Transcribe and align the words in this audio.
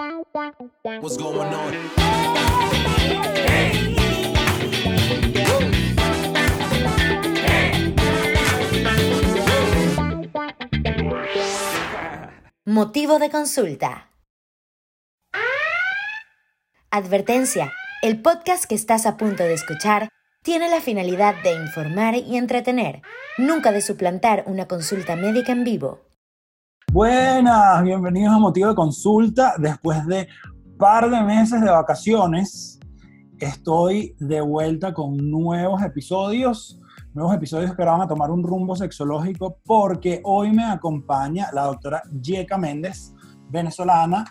What's 0.00 1.18
going 1.18 1.52
on? 1.52 1.74
Motivo 12.64 13.18
de 13.18 13.28
consulta. 13.28 14.10
Advertencia. 16.90 17.72
El 18.00 18.22
podcast 18.22 18.64
que 18.64 18.74
estás 18.74 19.04
a 19.04 19.18
punto 19.18 19.42
de 19.42 19.52
escuchar 19.52 20.08
tiene 20.42 20.70
la 20.70 20.80
finalidad 20.80 21.34
de 21.42 21.52
informar 21.52 22.14
y 22.14 22.38
entretener, 22.38 23.02
nunca 23.36 23.70
de 23.70 23.82
suplantar 23.82 24.44
una 24.46 24.66
consulta 24.66 25.14
médica 25.16 25.52
en 25.52 25.64
vivo. 25.64 26.09
Buenas, 26.92 27.84
bienvenidos 27.84 28.34
a 28.34 28.38
Motivo 28.40 28.70
de 28.70 28.74
Consulta. 28.74 29.54
Después 29.58 30.04
de 30.08 30.26
par 30.76 31.08
de 31.08 31.22
meses 31.22 31.60
de 31.60 31.70
vacaciones, 31.70 32.80
estoy 33.38 34.16
de 34.18 34.40
vuelta 34.40 34.92
con 34.92 35.16
nuevos 35.30 35.80
episodios, 35.84 36.80
nuevos 37.14 37.32
episodios 37.36 37.76
que 37.76 37.82
ahora 37.82 37.92
van 37.92 38.00
a 38.02 38.08
tomar 38.08 38.32
un 38.32 38.42
rumbo 38.42 38.74
sexológico 38.74 39.58
porque 39.64 40.20
hoy 40.24 40.50
me 40.50 40.64
acompaña 40.64 41.46
la 41.52 41.66
doctora 41.66 42.02
Yeka 42.20 42.58
Méndez, 42.58 43.14
venezolana. 43.50 44.24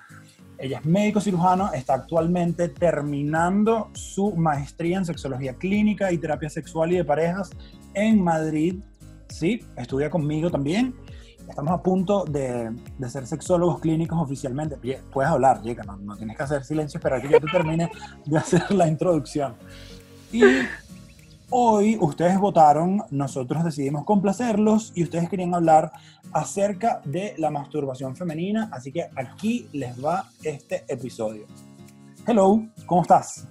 Ella 0.57 0.79
es 0.79 0.85
médico 0.85 1.21
cirujano, 1.21 1.71
está 1.71 1.93
actualmente 1.93 2.67
terminando 2.67 3.89
su 3.93 4.35
maestría 4.35 4.97
en 4.97 5.05
sexología 5.05 5.53
clínica 5.53 6.11
y 6.11 6.17
terapia 6.17 6.49
sexual 6.49 6.91
y 6.91 6.97
de 6.97 7.05
parejas 7.05 7.51
en 7.93 8.21
Madrid. 8.21 8.83
Sí, 9.29 9.63
estudia 9.77 10.09
conmigo 10.09 10.51
también. 10.51 10.93
Estamos 11.49 11.73
a 11.73 11.81
punto 11.81 12.25
de, 12.25 12.69
de 12.97 13.09
ser 13.09 13.25
sexólogos 13.25 13.79
clínicos 13.79 14.19
oficialmente. 14.21 14.77
Puedes 15.11 15.31
hablar, 15.31 15.61
no, 15.85 15.97
no 15.97 16.15
tienes 16.15 16.37
que 16.37 16.43
hacer 16.43 16.63
silencio, 16.63 16.99
esperar 16.99 17.21
que 17.21 17.29
yo 17.29 17.39
te 17.39 17.47
termine 17.47 17.91
de 18.25 18.37
hacer 18.37 18.71
la 18.71 18.87
introducción. 18.87 19.55
Y 20.31 20.43
hoy 21.49 21.97
ustedes 21.99 22.37
votaron, 22.37 23.01
nosotros 23.09 23.63
decidimos 23.63 24.05
complacerlos 24.05 24.93
y 24.95 25.03
ustedes 25.03 25.27
querían 25.27 25.55
hablar 25.55 25.91
acerca 26.31 27.01
de 27.03 27.33
la 27.39 27.49
masturbación 27.49 28.15
femenina, 28.15 28.69
así 28.71 28.91
que 28.91 29.09
aquí 29.15 29.67
les 29.73 30.03
va 30.03 30.25
este 30.43 30.85
episodio. 30.87 31.47
Hello, 32.27 32.63
¿cómo 32.85 33.01
estás? 33.01 33.47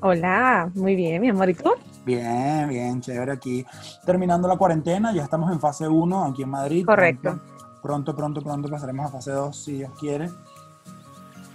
Hola, 0.00 0.70
muy 0.74 0.94
bien, 0.94 1.20
mi 1.20 1.28
amor, 1.28 1.50
¿y 1.50 1.54
tú? 1.54 1.72
Bien, 2.04 2.68
bien, 2.68 3.00
chévere 3.00 3.32
aquí. 3.32 3.64
Terminando 4.04 4.48
la 4.48 4.56
cuarentena, 4.56 5.12
ya 5.12 5.22
estamos 5.22 5.50
en 5.52 5.60
fase 5.60 5.86
1 5.86 6.24
aquí 6.24 6.42
en 6.42 6.48
Madrid. 6.48 6.84
Correcto. 6.86 7.38
Pronto, 7.82 8.14
pronto, 8.16 8.40
pronto 8.42 8.68
pasaremos 8.68 9.06
a 9.06 9.08
fase 9.12 9.30
2 9.32 9.56
si 9.56 9.72
Dios 9.78 9.90
quiere. 9.98 10.28
Ya 10.28 10.34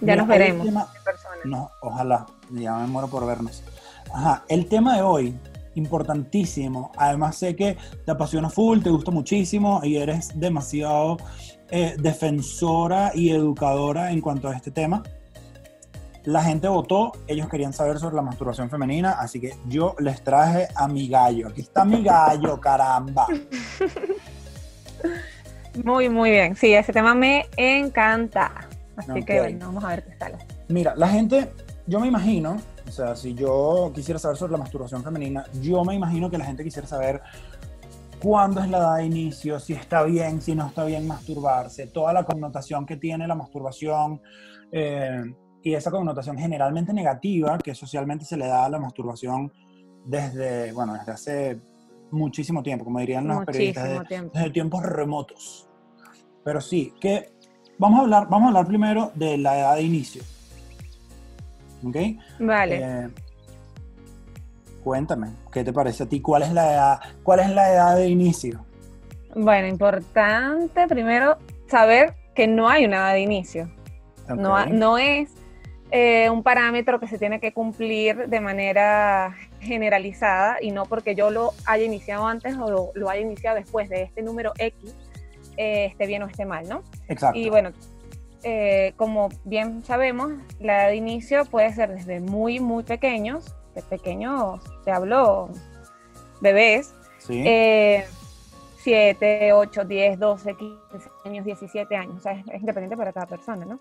Mira, 0.00 0.16
nos 0.16 0.28
veremos 0.28 0.66
tema- 0.66 0.88
en 0.96 1.04
persona. 1.04 1.34
No, 1.44 1.70
ojalá, 1.80 2.26
ya 2.50 2.76
me 2.76 2.86
muero 2.86 3.08
por 3.08 3.26
vernos. 3.26 3.62
Ajá, 4.12 4.44
el 4.48 4.68
tema 4.68 4.96
de 4.96 5.02
hoy, 5.02 5.38
importantísimo. 5.74 6.92
Además 6.96 7.36
sé 7.36 7.54
que 7.56 7.76
te 8.04 8.10
apasiona 8.12 8.50
full, 8.50 8.80
te 8.80 8.90
gusta 8.90 9.10
muchísimo 9.10 9.80
y 9.82 9.96
eres 9.96 10.38
demasiado 10.38 11.16
eh, 11.70 11.96
defensora 11.98 13.10
y 13.14 13.30
educadora 13.30 14.12
en 14.12 14.20
cuanto 14.20 14.48
a 14.48 14.54
este 14.54 14.70
tema. 14.70 15.02
La 16.26 16.42
gente 16.42 16.66
votó, 16.66 17.12
ellos 17.28 17.48
querían 17.48 17.72
saber 17.72 17.98
sobre 18.00 18.16
la 18.16 18.22
masturbación 18.22 18.68
femenina, 18.68 19.12
así 19.12 19.40
que 19.40 19.54
yo 19.68 19.94
les 20.00 20.24
traje 20.24 20.66
a 20.74 20.88
mi 20.88 21.06
gallo. 21.06 21.46
Aquí 21.46 21.60
está 21.60 21.84
mi 21.84 22.02
gallo, 22.02 22.60
caramba. 22.60 23.26
Muy, 25.84 26.08
muy 26.08 26.30
bien. 26.30 26.56
Sí, 26.56 26.72
ese 26.72 26.90
tema 26.90 27.14
me 27.14 27.44
encanta. 27.56 28.66
Así 28.96 29.22
que 29.24 29.40
bueno, 29.40 29.66
vamos 29.66 29.84
a 29.84 29.88
ver 29.88 30.04
qué 30.04 30.12
tal. 30.12 30.38
Mira, 30.68 30.94
la 30.96 31.06
gente, 31.06 31.52
yo 31.86 32.00
me 32.00 32.06
imagino, 32.06 32.56
o 32.88 32.90
sea, 32.90 33.14
si 33.14 33.34
yo 33.34 33.92
quisiera 33.94 34.18
saber 34.18 34.38
sobre 34.38 34.52
la 34.52 34.58
masturbación 34.58 35.04
femenina, 35.04 35.44
yo 35.60 35.84
me 35.84 35.94
imagino 35.94 36.30
que 36.30 36.38
la 36.38 36.46
gente 36.46 36.64
quisiera 36.64 36.88
saber 36.88 37.20
cuándo 38.20 38.62
es 38.62 38.70
la 38.70 38.78
edad 38.78 38.96
de 38.96 39.04
inicio, 39.04 39.60
si 39.60 39.74
está 39.74 40.02
bien, 40.02 40.40
si 40.40 40.54
no 40.54 40.66
está 40.66 40.84
bien 40.84 41.06
masturbarse, 41.06 41.88
toda 41.88 42.14
la 42.14 42.24
connotación 42.24 42.86
que 42.86 42.96
tiene 42.96 43.28
la 43.28 43.34
masturbación 43.34 44.22
eh, 44.72 45.22
y 45.66 45.74
esa 45.74 45.90
connotación 45.90 46.38
generalmente 46.38 46.92
negativa 46.92 47.58
que 47.58 47.74
socialmente 47.74 48.24
se 48.24 48.36
le 48.36 48.46
da 48.46 48.66
a 48.66 48.68
la 48.68 48.78
masturbación 48.78 49.52
desde, 50.04 50.70
bueno, 50.70 50.92
desde 50.94 51.10
hace 51.10 51.60
muchísimo 52.12 52.62
tiempo, 52.62 52.84
como 52.84 53.00
dirían 53.00 53.26
los 53.26 53.44
periodistas, 53.44 53.82
Muchísimo 53.82 54.02
de- 54.02 54.06
tiempo. 54.08 54.30
desde 54.32 54.50
tiempos 54.50 54.82
remotos. 54.84 55.68
Pero 56.44 56.60
sí, 56.60 56.94
que 57.00 57.32
vamos 57.78 57.98
a 57.98 58.02
hablar, 58.02 58.28
vamos 58.28 58.44
a 58.44 58.48
hablar 58.50 58.66
primero 58.68 59.10
de 59.16 59.38
la 59.38 59.58
edad 59.58 59.74
de 59.74 59.82
inicio. 59.82 60.22
¿Ok? 61.84 61.96
Vale. 62.38 62.80
Eh, 62.80 63.08
cuéntame, 64.84 65.30
¿qué 65.50 65.64
te 65.64 65.72
parece 65.72 66.04
a 66.04 66.06
ti? 66.08 66.20
¿Cuál 66.20 66.42
es 66.44 66.52
la 66.52 66.72
edad, 66.74 67.00
cuál 67.24 67.40
es 67.40 67.50
la 67.50 67.72
edad 67.72 67.96
de 67.96 68.08
inicio? 68.08 68.64
Bueno, 69.34 69.66
importante 69.66 70.86
primero 70.86 71.38
saber 71.66 72.14
que 72.36 72.46
no 72.46 72.68
hay 72.68 72.84
una 72.84 72.98
edad 72.98 73.12
de 73.14 73.20
inicio. 73.22 73.68
No, 74.28 74.54
Ok. 74.54 74.68
no 74.68 74.96
es 74.98 75.30
eh, 75.90 76.28
un 76.30 76.42
parámetro 76.42 76.98
que 76.98 77.06
se 77.06 77.18
tiene 77.18 77.38
que 77.38 77.52
cumplir 77.52 78.28
de 78.28 78.40
manera 78.40 79.36
generalizada 79.60 80.58
y 80.60 80.72
no 80.72 80.86
porque 80.86 81.14
yo 81.14 81.30
lo 81.30 81.52
haya 81.64 81.84
iniciado 81.84 82.26
antes 82.26 82.56
o 82.56 82.70
lo, 82.70 82.90
lo 82.94 83.08
haya 83.08 83.20
iniciado 83.20 83.56
después 83.56 83.88
de 83.88 84.02
este 84.02 84.22
número 84.22 84.52
X, 84.58 84.94
eh, 85.56 85.86
esté 85.86 86.06
bien 86.06 86.22
o 86.22 86.26
esté 86.26 86.44
mal, 86.44 86.68
¿no? 86.68 86.82
Exacto. 87.08 87.38
Y 87.38 87.48
bueno, 87.50 87.72
eh, 88.42 88.94
como 88.96 89.28
bien 89.44 89.84
sabemos, 89.84 90.32
la 90.60 90.82
edad 90.82 90.88
de 90.88 90.96
inicio 90.96 91.44
puede 91.44 91.72
ser 91.72 91.94
desde 91.94 92.20
muy, 92.20 92.58
muy 92.58 92.82
pequeños, 92.82 93.54
de 93.74 93.82
pequeños, 93.82 94.60
te 94.84 94.90
hablo 94.90 95.50
bebés, 96.40 96.94
sí. 97.18 97.42
eh, 97.46 98.04
7, 98.78 99.52
8, 99.52 99.84
10, 99.84 100.18
12, 100.18 100.56
15 100.56 101.10
años, 101.24 101.44
17 101.44 101.96
años, 101.96 102.16
o 102.16 102.20
sea, 102.20 102.32
es, 102.32 102.44
es 102.48 102.60
independiente 102.60 102.96
para 102.96 103.12
cada 103.12 103.26
persona, 103.26 103.64
¿no? 103.64 103.80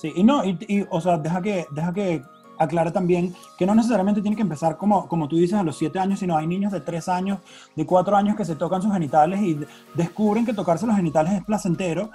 Sí, 0.00 0.12
y 0.14 0.22
no, 0.24 0.44
y, 0.44 0.58
y, 0.68 0.84
o 0.90 1.00
sea, 1.00 1.16
deja 1.18 1.40
que, 1.40 1.66
deja 1.70 1.92
que 1.92 2.22
aclare 2.58 2.90
también 2.90 3.34
que 3.58 3.66
no 3.66 3.74
necesariamente 3.74 4.20
tiene 4.22 4.36
que 4.36 4.42
empezar 4.42 4.76
como, 4.76 5.08
como 5.08 5.28
tú 5.28 5.36
dices 5.36 5.58
a 5.58 5.62
los 5.62 5.76
7 5.78 5.98
años, 5.98 6.18
sino 6.20 6.36
hay 6.36 6.46
niños 6.46 6.72
de 6.72 6.80
3 6.80 7.08
años, 7.08 7.38
de 7.74 7.86
4 7.86 8.16
años 8.16 8.36
que 8.36 8.44
se 8.44 8.56
tocan 8.56 8.82
sus 8.82 8.92
genitales 8.92 9.40
y 9.40 9.54
de- 9.54 9.66
descubren 9.94 10.44
que 10.44 10.52
tocarse 10.54 10.86
los 10.86 10.96
genitales 10.96 11.32
es 11.34 11.44
placentero. 11.44 12.10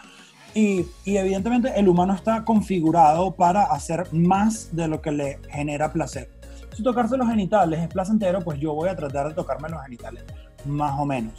Y, 0.53 0.85
y 1.05 1.15
evidentemente 1.17 1.71
el 1.79 1.87
humano 1.87 2.13
está 2.13 2.43
configurado 2.43 3.31
para 3.35 3.63
hacer 3.63 4.11
más 4.13 4.75
de 4.75 4.87
lo 4.87 5.01
que 5.01 5.11
le 5.11 5.39
genera 5.49 5.93
placer. 5.93 6.29
Si 6.75 6.83
tocarse 6.83 7.17
los 7.17 7.27
genitales 7.29 7.79
es 7.79 7.87
placentero, 7.87 8.41
pues 8.41 8.59
yo 8.59 8.73
voy 8.73 8.89
a 8.89 8.95
tratar 8.95 9.29
de 9.29 9.33
tocarme 9.33 9.69
los 9.69 9.81
genitales, 9.83 10.23
más 10.65 10.99
o 10.99 11.05
menos. 11.05 11.33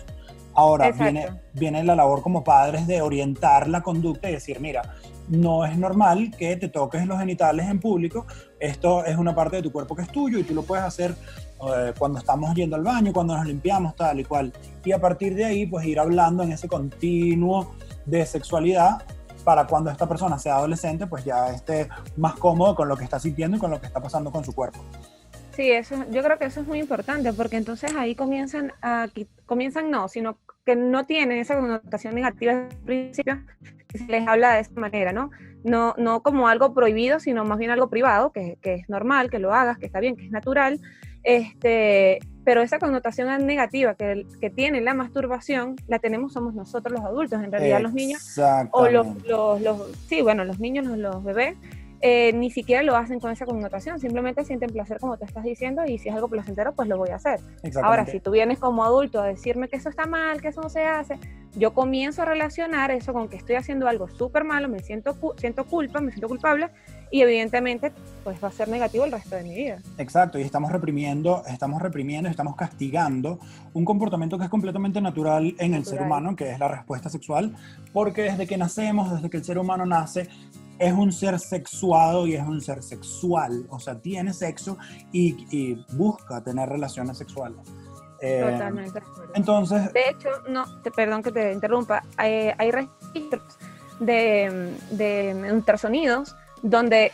Ahora 0.54 0.90
viene, 0.92 1.26
viene 1.54 1.84
la 1.84 1.94
labor 1.96 2.22
como 2.22 2.44
padres 2.44 2.86
de 2.86 3.00
orientar 3.00 3.68
la 3.68 3.82
conducta 3.82 4.28
y 4.28 4.32
decir, 4.34 4.60
mira, 4.60 4.82
no 5.32 5.64
es 5.64 5.78
normal 5.78 6.30
que 6.36 6.56
te 6.56 6.68
toques 6.68 7.06
los 7.06 7.18
genitales 7.18 7.66
en 7.66 7.80
público. 7.80 8.26
Esto 8.60 9.04
es 9.04 9.16
una 9.16 9.34
parte 9.34 9.56
de 9.56 9.62
tu 9.62 9.72
cuerpo 9.72 9.96
que 9.96 10.02
es 10.02 10.08
tuyo 10.08 10.38
y 10.38 10.44
tú 10.44 10.54
lo 10.54 10.62
puedes 10.62 10.84
hacer 10.84 11.14
eh, 11.74 11.92
cuando 11.98 12.18
estamos 12.18 12.54
yendo 12.54 12.76
al 12.76 12.82
baño, 12.82 13.12
cuando 13.12 13.36
nos 13.36 13.46
limpiamos, 13.46 13.96
tal 13.96 14.20
y 14.20 14.24
cual. 14.24 14.52
Y 14.84 14.92
a 14.92 15.00
partir 15.00 15.34
de 15.34 15.44
ahí, 15.44 15.66
pues 15.66 15.86
ir 15.86 15.98
hablando 15.98 16.42
en 16.42 16.52
ese 16.52 16.68
continuo 16.68 17.74
de 18.04 18.26
sexualidad 18.26 19.02
para 19.42 19.66
cuando 19.66 19.90
esta 19.90 20.06
persona 20.06 20.38
sea 20.38 20.56
adolescente, 20.56 21.06
pues 21.06 21.24
ya 21.24 21.48
esté 21.48 21.88
más 22.16 22.34
cómodo 22.34 22.74
con 22.74 22.88
lo 22.88 22.96
que 22.96 23.04
está 23.04 23.18
sintiendo 23.18 23.56
y 23.56 23.60
con 23.60 23.70
lo 23.70 23.80
que 23.80 23.86
está 23.86 24.00
pasando 24.00 24.30
con 24.30 24.44
su 24.44 24.52
cuerpo. 24.52 24.80
Sí, 25.56 25.70
eso, 25.70 25.96
yo 26.10 26.22
creo 26.22 26.38
que 26.38 26.46
eso 26.46 26.60
es 26.60 26.66
muy 26.66 26.78
importante 26.78 27.32
porque 27.32 27.56
entonces 27.56 27.94
ahí 27.94 28.14
comienzan 28.14 28.72
a, 28.80 29.08
comienzan 29.46 29.90
no, 29.90 30.08
sino 30.08 30.38
que 30.64 30.76
no 30.76 31.04
tienen 31.04 31.38
esa 31.38 31.56
connotación 31.56 32.14
negativa 32.14 32.52
el 32.52 32.68
principio, 32.84 33.42
que 33.92 33.98
se 33.98 34.06
les 34.06 34.26
habla 34.26 34.54
de 34.54 34.60
esa 34.60 34.72
manera, 34.80 35.12
¿no? 35.12 35.30
No, 35.64 35.94
no 35.98 36.22
como 36.22 36.48
algo 36.48 36.74
prohibido, 36.74 37.20
sino 37.20 37.44
más 37.44 37.58
bien 37.58 37.70
algo 37.70 37.88
privado, 37.90 38.32
que, 38.32 38.58
que 38.62 38.74
es 38.74 38.88
normal, 38.88 39.30
que 39.30 39.38
lo 39.38 39.52
hagas, 39.54 39.78
que 39.78 39.86
está 39.86 40.00
bien, 40.00 40.16
que 40.16 40.24
es 40.26 40.30
natural, 40.32 40.80
este, 41.22 42.18
pero 42.44 42.62
esa 42.62 42.78
connotación 42.78 43.46
negativa 43.46 43.94
que, 43.94 44.26
que 44.40 44.50
tiene 44.50 44.80
la 44.80 44.94
masturbación, 44.94 45.76
la 45.86 45.98
tenemos 46.00 46.32
somos 46.32 46.54
nosotros 46.54 46.92
los 46.98 47.04
adultos, 47.08 47.42
en 47.42 47.52
realidad 47.52 47.76
los 47.82 47.94
niños 47.94 48.22
o 48.72 48.88
los, 48.88 49.06
los, 49.28 49.60
los- 49.60 49.96
sí, 50.08 50.20
bueno, 50.22 50.44
los 50.44 50.58
niños, 50.58 50.84
los, 50.86 50.98
los 50.98 51.22
bebés, 51.24 51.56
eh, 52.04 52.32
ni 52.32 52.50
siquiera 52.50 52.82
lo 52.82 52.96
hacen 52.96 53.20
con 53.20 53.30
esa 53.30 53.46
connotación, 53.46 54.00
simplemente 54.00 54.44
sienten 54.44 54.70
placer 54.70 54.98
como 54.98 55.16
te 55.16 55.24
estás 55.24 55.44
diciendo 55.44 55.84
y 55.86 55.98
si 55.98 56.08
es 56.08 56.14
algo 56.14 56.28
placentero, 56.28 56.72
pues 56.74 56.88
lo 56.88 56.98
voy 56.98 57.10
a 57.10 57.16
hacer. 57.16 57.38
Ahora, 57.80 58.06
si 58.06 58.18
tú 58.18 58.32
vienes 58.32 58.58
como 58.58 58.84
adulto 58.84 59.20
a 59.20 59.26
decirme 59.26 59.68
que 59.68 59.76
eso 59.76 59.88
está 59.88 60.06
mal, 60.06 60.42
que 60.42 60.48
eso 60.48 60.60
no 60.60 60.68
se 60.68 60.84
hace, 60.84 61.18
yo 61.54 61.74
comienzo 61.74 62.22
a 62.22 62.24
relacionar 62.24 62.90
eso 62.90 63.12
con 63.12 63.28
que 63.28 63.36
estoy 63.36 63.54
haciendo 63.54 63.86
algo 63.86 64.08
súper 64.08 64.42
malo, 64.42 64.68
me 64.68 64.80
siento, 64.80 65.16
siento 65.36 65.64
culpa, 65.64 66.00
me 66.00 66.10
siento 66.10 66.26
culpable 66.26 66.70
y 67.12 67.20
evidentemente 67.20 67.92
pues 68.24 68.42
va 68.42 68.48
a 68.48 68.52
ser 68.52 68.68
negativo 68.68 69.04
el 69.04 69.12
resto 69.12 69.36
de 69.36 69.44
mi 69.44 69.54
vida. 69.54 69.78
Exacto, 69.98 70.40
y 70.40 70.42
estamos 70.42 70.72
reprimiendo, 70.72 71.44
estamos 71.46 71.80
reprimiendo, 71.80 72.28
estamos 72.28 72.56
castigando 72.56 73.38
un 73.74 73.84
comportamiento 73.84 74.38
que 74.38 74.44
es 74.44 74.50
completamente 74.50 75.00
natural 75.00 75.54
en 75.58 75.74
el 75.74 75.84
ser 75.84 76.00
Natural. 76.00 76.06
humano, 76.06 76.36
que 76.36 76.50
es 76.50 76.58
la 76.58 76.68
respuesta 76.68 77.08
sexual, 77.08 77.54
porque 77.92 78.22
desde 78.22 78.46
que 78.48 78.56
nacemos, 78.56 79.12
desde 79.12 79.30
que 79.30 79.36
el 79.36 79.44
ser 79.44 79.58
humano 79.58 79.86
nace, 79.86 80.28
es 80.82 80.92
un 80.92 81.12
ser 81.12 81.38
sexuado 81.38 82.26
y 82.26 82.34
es 82.34 82.42
un 82.42 82.60
ser 82.60 82.82
sexual, 82.82 83.66
o 83.70 83.78
sea, 83.78 84.00
tiene 84.00 84.32
sexo 84.32 84.76
y, 85.12 85.46
y 85.56 85.86
busca 85.92 86.42
tener 86.42 86.68
relaciones 86.68 87.18
sexuales. 87.18 87.60
Eh, 88.20 88.44
Totalmente. 88.52 89.00
entonces, 89.34 89.92
De 89.92 90.10
hecho, 90.10 90.28
no, 90.48 90.80
te, 90.82 90.90
perdón 90.90 91.22
que 91.22 91.30
te 91.30 91.52
interrumpa, 91.52 92.02
hay, 92.16 92.50
hay 92.58 92.70
registros 92.70 93.58
de, 94.00 94.76
de 94.90 95.52
ultrasonidos 95.52 96.34
donde 96.62 97.12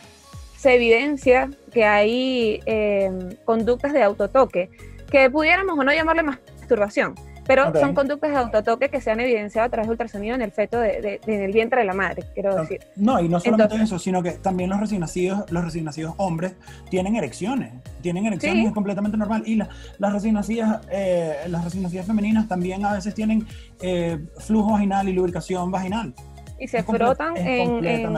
se 0.55 0.75
evidencia 0.75 1.49
que 1.71 1.85
hay 1.85 2.61
eh, 2.65 3.37
conductas 3.45 3.93
de 3.93 4.03
autotoque, 4.03 4.69
que 5.11 5.29
pudiéramos 5.29 5.77
o 5.77 5.83
no 5.83 5.93
llamarle 5.93 6.23
masturbación, 6.23 7.15
pero 7.49 7.73
son 7.79 7.95
conductas 7.95 8.29
de 8.29 8.37
autotoque 8.37 8.89
que 8.89 9.01
se 9.01 9.09
han 9.09 9.19
evidenciado 9.19 9.65
a 9.65 9.69
través 9.69 9.87
de 9.87 9.91
ultrasonido 9.93 10.35
en 10.35 10.41
el 10.43 10.51
feto 10.51 10.79
de, 10.79 11.01
de- 11.01 11.19
de- 11.25 11.35
en 11.35 11.41
el 11.41 11.51
vientre 11.51 11.79
de 11.79 11.85
la 11.87 11.93
madre, 11.95 12.23
quiero 12.35 12.55
decir. 12.55 12.79
no, 12.95 13.19
y 13.19 13.27
no 13.27 13.39
solamente 13.39 13.73
Entonces- 13.73 13.87
eso, 13.89 13.97
sino 13.99 14.21
que 14.21 14.33
también 14.33 14.69
los 14.69 14.79
recién 14.79 15.01
nacidos, 15.01 15.51
los 15.51 15.63
recién 15.65 15.83
nacidos 15.85 16.13
hombres 16.17 16.53
tienen 16.91 17.15
erecciones, 17.15 17.73
tienen 18.01 18.27
erecciones 18.27 18.61
Sí. 18.61 18.67
es 18.67 18.73
completamente 18.73 19.17
normal. 19.17 19.41
Y 19.47 19.55
la- 19.55 19.67
las 19.97 20.13
recién 20.13 20.35
nacidas, 20.35 20.81
eh, 20.91 21.37
las 21.47 21.63
recién 21.63 21.81
nacidas 21.83 22.05
femeninas 22.05 22.47
también 22.47 22.85
a 22.85 22.93
veces 22.93 23.13
tienen 23.15 23.47
eh, 23.81 24.19
flujo 24.39 24.73
vaginal 24.73 25.07
y 25.09 25.13
lubricación 25.13 25.71
vaginal. 25.71 26.13
Y 26.59 26.67
se 26.67 26.83
frotan 26.83 27.37
en, 27.37 27.85
en 27.85 28.13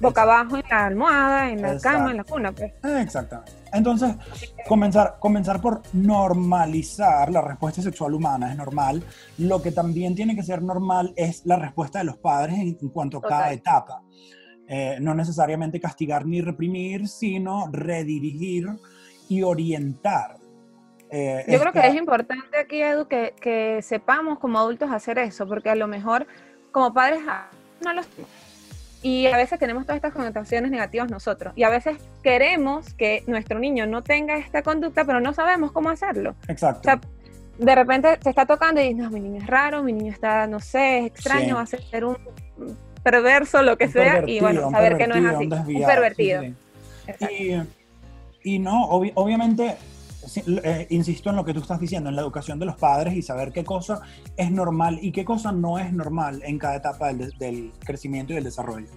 boca 0.00 0.22
abajo 0.22 0.56
en 0.56 0.64
la 0.68 0.86
almohada, 0.86 1.50
en 1.50 1.62
la 1.62 1.78
cama, 1.78 2.10
en 2.10 2.16
la 2.18 2.24
cuna. 2.24 2.52
Pues. 2.52 2.72
Exactamente. 2.82 3.52
Entonces, 3.72 4.14
comenzar, 4.68 5.16
comenzar 5.20 5.60
por 5.60 5.82
normalizar 5.92 7.30
la 7.30 7.40
respuesta 7.40 7.82
sexual 7.82 8.14
humana 8.14 8.50
es 8.50 8.56
normal. 8.56 9.02
Lo 9.38 9.62
que 9.62 9.70
también 9.72 10.14
tiene 10.14 10.34
que 10.34 10.42
ser 10.42 10.62
normal 10.62 11.12
es 11.16 11.44
la 11.46 11.56
respuesta 11.56 11.98
de 12.00 12.04
los 12.04 12.16
padres 12.16 12.54
en, 12.58 12.76
en 12.80 12.88
cuanto 12.88 13.18
a 13.18 13.22
cada 13.22 13.52
etapa. 13.52 14.02
Eh, 14.66 14.96
no 15.00 15.14
necesariamente 15.14 15.78
castigar 15.80 16.24
ni 16.26 16.40
reprimir, 16.40 17.06
sino 17.06 17.68
redirigir 17.70 18.66
y 19.28 19.42
orientar. 19.42 20.36
Eh, 21.10 21.44
Yo 21.46 21.60
creo 21.60 21.72
que 21.72 21.78
esta- 21.80 21.90
es 21.90 21.96
importante 21.96 22.58
aquí, 22.58 22.80
Edu, 22.82 23.06
que, 23.06 23.34
que 23.40 23.80
sepamos 23.82 24.38
como 24.38 24.58
adultos 24.58 24.90
hacer 24.90 25.18
eso, 25.18 25.46
porque 25.46 25.70
a 25.70 25.74
lo 25.74 25.86
mejor 25.86 26.26
como 26.72 26.92
padres 26.94 27.20
no. 27.92 28.02
Y 29.02 29.26
a 29.26 29.36
veces 29.36 29.58
tenemos 29.58 29.82
todas 29.84 29.96
estas 29.96 30.14
connotaciones 30.14 30.70
negativas 30.70 31.10
nosotros. 31.10 31.52
Y 31.56 31.64
a 31.64 31.68
veces 31.68 31.98
queremos 32.22 32.94
que 32.94 33.22
nuestro 33.26 33.58
niño 33.58 33.86
no 33.86 34.02
tenga 34.02 34.38
esta 34.38 34.62
conducta, 34.62 35.04
pero 35.04 35.20
no 35.20 35.34
sabemos 35.34 35.72
cómo 35.72 35.90
hacerlo. 35.90 36.34
Exacto. 36.48 36.80
O 36.80 36.84
sea, 36.84 37.00
de 37.58 37.74
repente 37.74 38.08
se 38.22 38.30
está 38.30 38.46
tocando 38.46 38.80
y 38.80 38.84
dices, 38.88 38.96
no, 39.02 39.10
mi 39.10 39.20
niño 39.20 39.42
es 39.42 39.46
raro, 39.46 39.82
mi 39.82 39.92
niño 39.92 40.10
está, 40.10 40.46
no 40.46 40.58
sé, 40.58 41.00
es 41.00 41.06
extraño, 41.06 41.46
Sí. 41.48 41.52
va 41.52 41.60
a 41.60 41.66
ser 41.66 42.04
un 42.06 42.16
perverso, 43.02 43.62
lo 43.62 43.76
que 43.76 43.84
Un 43.84 43.92
sea, 43.92 44.24
y 44.26 44.40
bueno, 44.40 44.70
saber 44.70 44.96
que 44.96 45.06
no 45.06 45.14
es 45.16 45.24
así. 45.26 45.44
un 45.46 45.52
Un, 45.52 45.66
sí, 45.66 45.78
pervertido. 45.84 46.42
sí. 46.42 46.54
Exacto. 47.06 47.34
Y, 47.34 47.62
y 48.54 48.58
no, 48.58 48.88
obvi- 48.88 49.12
obviamente, 49.14 49.76
sí, 49.78 49.93
eh, 50.46 50.86
insisto 50.90 51.30
en 51.30 51.36
lo 51.36 51.44
que 51.44 51.54
tú 51.54 51.60
estás 51.60 51.80
diciendo, 51.80 52.08
en 52.10 52.16
la 52.16 52.22
educación 52.22 52.58
de 52.58 52.66
los 52.66 52.76
padres 52.76 53.14
y 53.14 53.22
saber 53.22 53.52
qué 53.52 53.64
cosa 53.64 54.00
es 54.36 54.50
normal 54.50 54.98
y 55.00 55.12
qué 55.12 55.24
cosa 55.24 55.52
no 55.52 55.78
es 55.78 55.92
normal 55.92 56.42
en 56.44 56.58
cada 56.58 56.76
etapa 56.76 57.12
del, 57.12 57.30
del 57.38 57.72
crecimiento 57.84 58.32
y 58.32 58.36
del 58.36 58.44
desarrollo. 58.44 58.88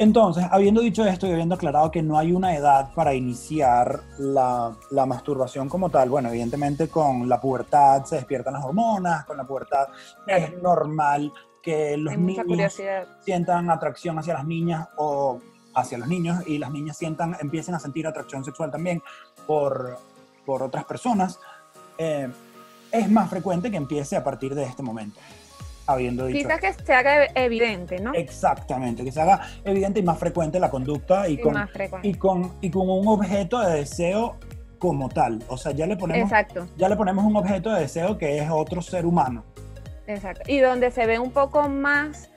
Entonces, 0.00 0.46
habiendo 0.50 0.80
dicho 0.80 1.04
esto 1.04 1.26
y 1.26 1.32
habiendo 1.32 1.56
aclarado 1.56 1.90
que 1.90 2.02
no 2.02 2.16
hay 2.16 2.32
una 2.32 2.56
edad 2.56 2.94
para 2.94 3.12
iniciar 3.12 4.00
la, 4.18 4.74
la 4.90 5.04
masturbación 5.04 5.68
como 5.68 5.90
tal, 5.90 6.08
bueno, 6.08 6.30
evidentemente 6.30 6.88
con 6.88 7.28
la 7.28 7.38
pubertad 7.38 8.04
se 8.04 8.16
despiertan 8.16 8.54
las 8.54 8.64
hormonas, 8.64 9.26
con 9.26 9.36
la 9.36 9.44
pubertad 9.44 9.88
es 10.26 10.54
normal 10.62 11.30
que 11.62 11.98
los 11.98 12.16
niños 12.16 12.46
curiosidad. 12.46 13.08
sientan 13.20 13.70
atracción 13.70 14.18
hacia 14.18 14.32
las 14.32 14.46
niñas 14.46 14.88
o 14.96 15.38
hacia 15.74 15.98
los 15.98 16.08
niños 16.08 16.42
y 16.46 16.58
las 16.58 16.70
niñas 16.70 16.96
sientan, 16.96 17.36
empiecen 17.40 17.74
a 17.74 17.80
sentir 17.80 18.06
atracción 18.06 18.44
sexual 18.44 18.70
también 18.70 19.02
por, 19.46 19.98
por 20.44 20.62
otras 20.62 20.84
personas, 20.84 21.38
eh, 21.98 22.28
es 22.92 23.10
más 23.10 23.30
frecuente 23.30 23.70
que 23.70 23.76
empiece 23.76 24.16
a 24.16 24.24
partir 24.24 24.54
de 24.54 24.64
este 24.64 24.82
momento, 24.82 25.20
habiendo 25.86 26.26
dicho. 26.26 26.48
Quizás 26.48 26.60
que 26.60 26.84
se 26.84 26.92
haga 26.92 27.26
evidente, 27.34 28.00
¿no? 28.00 28.12
Exactamente, 28.14 29.04
que 29.04 29.12
se 29.12 29.20
haga 29.20 29.40
evidente 29.64 30.00
y 30.00 30.02
más 30.02 30.18
frecuente 30.18 30.58
la 30.58 30.70
conducta 30.70 31.28
y, 31.28 31.38
con, 31.38 31.56
y, 32.02 32.14
con, 32.14 32.52
y 32.60 32.70
con 32.70 32.88
un 32.88 33.06
objeto 33.06 33.60
de 33.60 33.76
deseo 33.78 34.36
como 34.78 35.08
tal. 35.08 35.44
O 35.48 35.56
sea, 35.56 35.72
ya 35.72 35.86
le 35.86 35.96
ponemos, 35.96 36.24
Exacto, 36.30 36.66
ya 36.76 36.88
le 36.88 36.96
ponemos 36.96 37.24
un 37.24 37.36
objeto 37.36 37.70
de 37.70 37.82
deseo 37.82 38.18
que 38.18 38.38
es 38.38 38.50
otro 38.50 38.82
ser 38.82 39.06
humano. 39.06 39.44
exacto. 40.06 40.42
Y 40.50 40.58
donde 40.58 40.90
se 40.90 41.06
ve 41.06 41.18
un 41.18 41.30
poco 41.30 41.68
más 41.68 42.30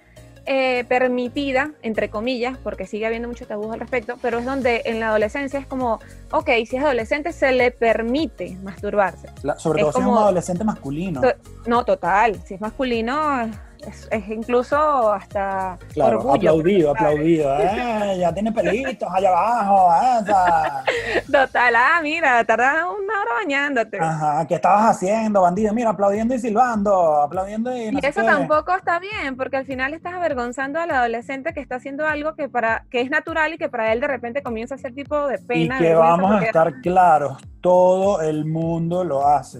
eh, 0.45 0.83
permitida, 0.89 1.71
entre 1.81 2.09
comillas, 2.09 2.57
porque 2.57 2.85
sigue 2.85 3.05
habiendo 3.05 3.27
mucho 3.29 3.47
tabú 3.47 3.71
al 3.71 3.79
respecto, 3.79 4.15
pero 4.21 4.39
es 4.39 4.45
donde 4.45 4.81
en 4.85 4.99
la 4.99 5.07
adolescencia 5.09 5.57
es 5.59 5.65
como, 5.65 5.99
ok, 6.31 6.49
si 6.67 6.75
es 6.77 6.83
adolescente 6.83 7.31
se 7.31 7.51
le 7.53 7.71
permite 7.71 8.57
masturbarse. 8.61 9.29
La- 9.43 9.57
sobre 9.57 9.79
Es 9.81 9.85
todo 9.85 9.93
si 9.93 9.99
es 10.01 10.05
un 10.05 10.17
adolescente 10.17 10.63
masculino. 10.65 11.21
To- 11.21 11.33
No, 11.65 11.85
total, 11.85 12.41
si 12.45 12.55
es 12.55 12.61
masculino 12.61 13.49
es, 13.87 14.07
es 14.11 14.27
incluso 14.29 15.11
hasta 15.11 15.77
Claro, 15.93 16.17
orgullo. 16.17 16.35
aplaudido, 16.35 16.91
aplaudido. 16.91 17.53
Eh, 17.63 18.17
ya 18.19 18.33
tiene 18.33 18.51
pelitos 18.51 19.07
allá 19.11 19.29
abajo. 19.29 19.89
esa. 20.21 20.83
Total, 21.31 21.75
ah, 21.75 21.99
mira, 22.01 22.43
tardas 22.43 22.83
una 22.83 23.21
hora 23.21 23.31
bañándote. 23.41 23.97
Ajá, 23.99 24.45
¿qué 24.47 24.55
estabas 24.55 24.95
haciendo, 24.95 25.41
bandido? 25.41 25.73
Mira, 25.73 25.91
aplaudiendo 25.91 26.35
y 26.35 26.39
silbando, 26.39 27.21
aplaudiendo 27.21 27.75
y 27.75 27.91
no 27.91 27.99
Y 28.01 28.05
eso 28.05 28.21
qué. 28.21 28.27
tampoco 28.27 28.75
está 28.75 28.99
bien, 28.99 29.35
porque 29.37 29.57
al 29.57 29.65
final 29.65 29.93
estás 29.93 30.13
avergonzando 30.13 30.79
al 30.79 30.91
adolescente 30.91 31.53
que 31.53 31.59
está 31.61 31.75
haciendo 31.75 32.05
algo 32.07 32.35
que 32.35 32.49
para 32.49 32.85
que 32.89 33.01
es 33.01 33.09
natural 33.09 33.53
y 33.53 33.57
que 33.57 33.69
para 33.69 33.91
él 33.93 33.99
de 34.01 34.07
repente 34.07 34.43
comienza 34.43 34.75
a 34.75 34.77
ser 34.77 34.93
tipo 34.93 35.27
de 35.27 35.35
Y 35.35 35.45
pena. 35.47 35.77
que 35.77 35.83
vergüenza, 35.85 36.09
vamos 36.17 36.41
a 36.41 36.45
estar 36.45 36.81
claros, 36.81 37.37
todo 37.61 38.21
el 38.21 38.45
mundo 38.45 39.03
lo 39.03 39.27
hace. 39.27 39.59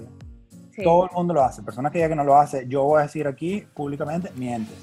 Sí, 0.76 0.84
Todo 0.84 1.06
el 1.06 1.12
mundo 1.14 1.34
lo 1.36 1.44
hace. 1.44 1.62
Personas 1.62 1.92
que 1.92 2.00
digan 2.00 2.12
que 2.12 2.16
no 2.16 2.24
lo 2.24 2.36
hace, 2.36 2.66
yo 2.68 2.84
voy 2.84 3.00
a 3.00 3.04
decir 3.04 3.28
aquí 3.28 3.62
públicamente, 3.76 4.32
miente. 4.36 4.74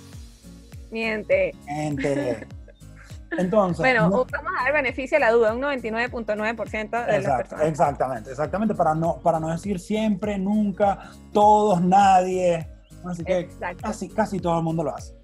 miente. 0.90 1.52
Miente. 1.66 2.46
Entonces, 3.38 3.78
Bueno, 3.78 4.08
no- 4.08 4.24
vamos 4.24 4.52
a 4.58 4.64
dar 4.64 4.72
beneficio 4.72 5.16
a 5.16 5.20
la 5.20 5.30
duda, 5.30 5.54
un 5.54 5.60
99.9% 5.62 6.90
de 6.90 7.06
las 7.06 7.16
Exacto, 7.16 7.42
personas. 7.50 7.66
exactamente, 7.68 8.30
exactamente, 8.30 8.74
para 8.74 8.94
no, 8.94 9.18
para 9.18 9.38
no 9.40 9.48
decir 9.48 9.78
siempre, 9.78 10.36
nunca, 10.38 11.10
todos, 11.32 11.80
nadie. 11.80 12.68
Así 13.04 13.24
que 13.24 13.38
Exacto. 13.40 13.82
casi, 13.84 14.08
casi 14.08 14.40
todo 14.40 14.58
el 14.58 14.64
mundo 14.64 14.82
lo 14.84 14.94
hace. 14.94 15.14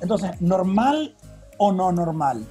Entonces, 0.00 0.40
¿normal 0.40 1.16
o 1.58 1.72
no 1.72 1.90
normal? 1.92 2.44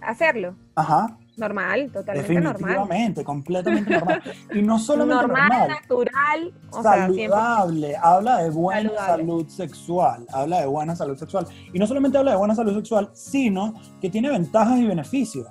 Hacerlo, 0.00 0.54
Ajá, 0.76 1.16
normal, 1.36 1.90
totalmente 1.92 2.34
normal. 2.34 2.52
definitivamente, 2.54 3.24
completamente 3.24 3.90
normal. 3.90 4.22
Y 4.54 4.62
no 4.62 4.78
solamente 4.78 5.26
Normal, 5.26 5.48
normal, 5.48 5.68
natural, 5.68 6.54
o 6.70 6.82
sea, 6.82 6.92
siempre. 7.06 7.28
saludable, 7.28 7.96
habla 7.96 8.42
de 8.42 8.50
buena 8.50 8.80
Saludable. 8.90 9.06
salud 9.24 9.48
sexual, 9.48 10.26
habla 10.32 10.60
de 10.60 10.66
buena 10.66 10.96
salud 10.96 11.16
sexual. 11.16 11.46
Y 11.72 11.78
no 11.78 11.86
solamente 11.86 12.18
habla 12.18 12.32
de 12.32 12.36
buena 12.36 12.54
salud 12.54 12.74
sexual, 12.74 13.10
sino 13.12 13.74
que 14.00 14.10
tiene 14.10 14.30
ventajas 14.30 14.78
y 14.78 14.86
beneficios. 14.86 15.48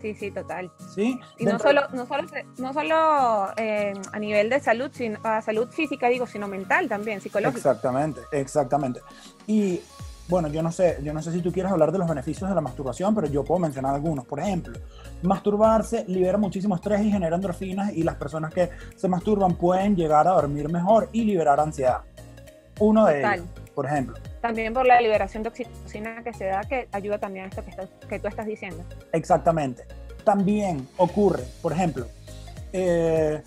Sí, 0.00 0.14
sí, 0.14 0.30
total. 0.30 0.70
¿sí? 0.94 1.18
Y 1.38 1.46
no 1.46 1.58
solo, 1.58 1.80
no 1.94 2.04
solo, 2.04 2.24
no 2.58 2.72
solo 2.74 3.48
eh, 3.56 3.94
a 4.12 4.18
nivel 4.18 4.50
de 4.50 4.60
salud, 4.60 4.90
sino, 4.92 5.18
a 5.24 5.40
salud 5.40 5.66
física, 5.70 6.08
digo, 6.08 6.26
sino 6.26 6.46
mental 6.46 6.90
también, 6.90 7.22
psicológica. 7.22 7.56
Exactamente, 7.70 8.20
exactamente. 8.32 9.00
Y 9.46 9.80
bueno, 10.28 10.48
yo 10.48 10.62
no 10.62 10.72
sé, 10.72 10.98
yo 11.02 11.12
no 11.12 11.20
sé 11.20 11.32
si 11.32 11.40
tú 11.40 11.52
quieres 11.52 11.70
hablar 11.70 11.92
de 11.92 11.98
los 11.98 12.08
beneficios 12.08 12.48
de 12.48 12.54
la 12.54 12.60
masturbación, 12.62 13.14
pero 13.14 13.26
yo 13.26 13.44
puedo 13.44 13.58
mencionar 13.60 13.94
algunos. 13.94 14.24
Por 14.24 14.40
ejemplo, 14.40 14.78
masturbarse 15.22 16.04
libera 16.08 16.38
muchísimo 16.38 16.74
estrés 16.74 17.02
y 17.02 17.10
genera 17.10 17.36
endorfinas 17.36 17.92
y 17.92 18.02
las 18.02 18.16
personas 18.16 18.52
que 18.52 18.70
se 18.96 19.08
masturban 19.08 19.54
pueden 19.56 19.96
llegar 19.96 20.26
a 20.26 20.32
dormir 20.32 20.70
mejor 20.70 21.08
y 21.12 21.24
liberar 21.24 21.60
ansiedad. 21.60 21.98
Uno 22.80 23.04
de 23.06 23.20
ellos, 23.20 23.46
por 23.74 23.86
ejemplo. 23.86 24.16
También 24.40 24.72
por 24.74 24.86
la 24.86 25.00
liberación 25.00 25.42
de 25.42 25.50
oxitocina 25.50 26.22
que 26.24 26.32
se 26.32 26.46
da, 26.46 26.62
que 26.62 26.88
ayuda 26.92 27.18
también 27.18 27.44
a 27.46 27.48
esto 27.48 27.62
que, 27.64 27.70
estás- 27.70 27.90
que 28.08 28.18
tú 28.18 28.26
estás 28.28 28.46
diciendo. 28.46 28.82
Exactamente. 29.12 29.84
También 30.24 30.88
ocurre, 30.96 31.44
por 31.62 31.72
ejemplo, 31.72 32.06
eh, 32.72 33.42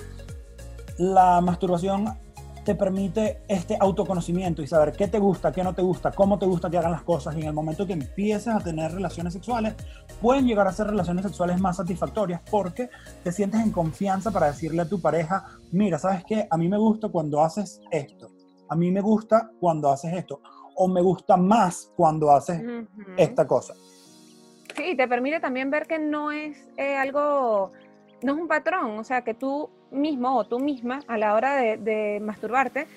la 0.98 1.42
masturbación 1.42 2.08
te 2.68 2.76
permite 2.76 3.44
este 3.48 3.78
autoconocimiento 3.80 4.62
y 4.62 4.68
saber 4.68 4.92
qué 4.92 5.08
te 5.08 5.20
gusta, 5.20 5.54
qué 5.54 5.64
no 5.64 5.74
te 5.74 5.82
gusta, 5.82 6.12
cómo 6.12 6.38
te 6.38 6.46
gusta 6.46 6.70
que 6.70 6.78
hagan 6.78 6.92
las 6.92 7.04
cosas. 7.04 7.34
Y 7.38 7.40
en 7.40 7.48
el 7.48 7.54
momento 7.54 7.88
que 7.88 7.94
empieces 7.94 8.54
a 8.54 8.60
tener 8.60 8.92
relaciones 8.92 9.32
sexuales, 9.32 9.74
pueden 10.22 10.46
llegar 10.46 10.68
a 10.68 10.74
ser 10.74 10.88
relaciones 10.88 11.24
sexuales 11.24 11.62
más 11.62 11.78
satisfactorias 11.78 12.42
porque 12.52 12.90
te 13.24 13.32
sientes 13.32 13.62
en 13.62 13.72
confianza 13.72 14.32
para 14.32 14.48
decirle 14.48 14.82
a 14.82 14.90
tu 14.90 15.02
pareja, 15.02 15.46
mira, 15.72 15.98
¿sabes 15.98 16.26
qué? 16.26 16.46
A 16.50 16.58
mí 16.58 16.68
me 16.68 16.78
gusta 16.78 17.08
cuando 17.08 17.42
haces 17.42 17.80
esto. 17.90 18.32
A 18.68 18.76
mí 18.76 18.92
me 18.92 19.00
gusta 19.00 19.50
cuando 19.62 19.90
haces 19.90 20.12
esto. 20.14 20.42
O 20.76 20.90
me 20.90 21.02
gusta 21.02 21.38
más 21.38 21.94
cuando 21.96 22.32
haces 22.34 22.62
Ujú. 22.62 23.12
esta 23.16 23.48
cosa. 23.48 23.76
Sí, 24.76 24.94
te 24.98 25.08
permite 25.08 25.40
también 25.40 25.72
ver 25.72 25.88
que 25.88 26.00
no 26.00 26.34
es 26.34 26.68
eh, 26.76 26.98
algo, 26.98 27.72
no 28.24 28.34
es 28.34 28.38
un 28.38 28.50
patrón, 28.50 29.00
o 29.00 29.06
sea, 29.06 29.22
que 29.22 29.34
tú 29.34 29.70
mismo 29.92 30.36
o 30.38 30.46
tú 30.46 30.60
misma 30.60 31.00
a 31.08 31.18
la 31.18 31.34
hora 31.34 31.56
de, 31.56 32.20
masturbarte 32.22 32.88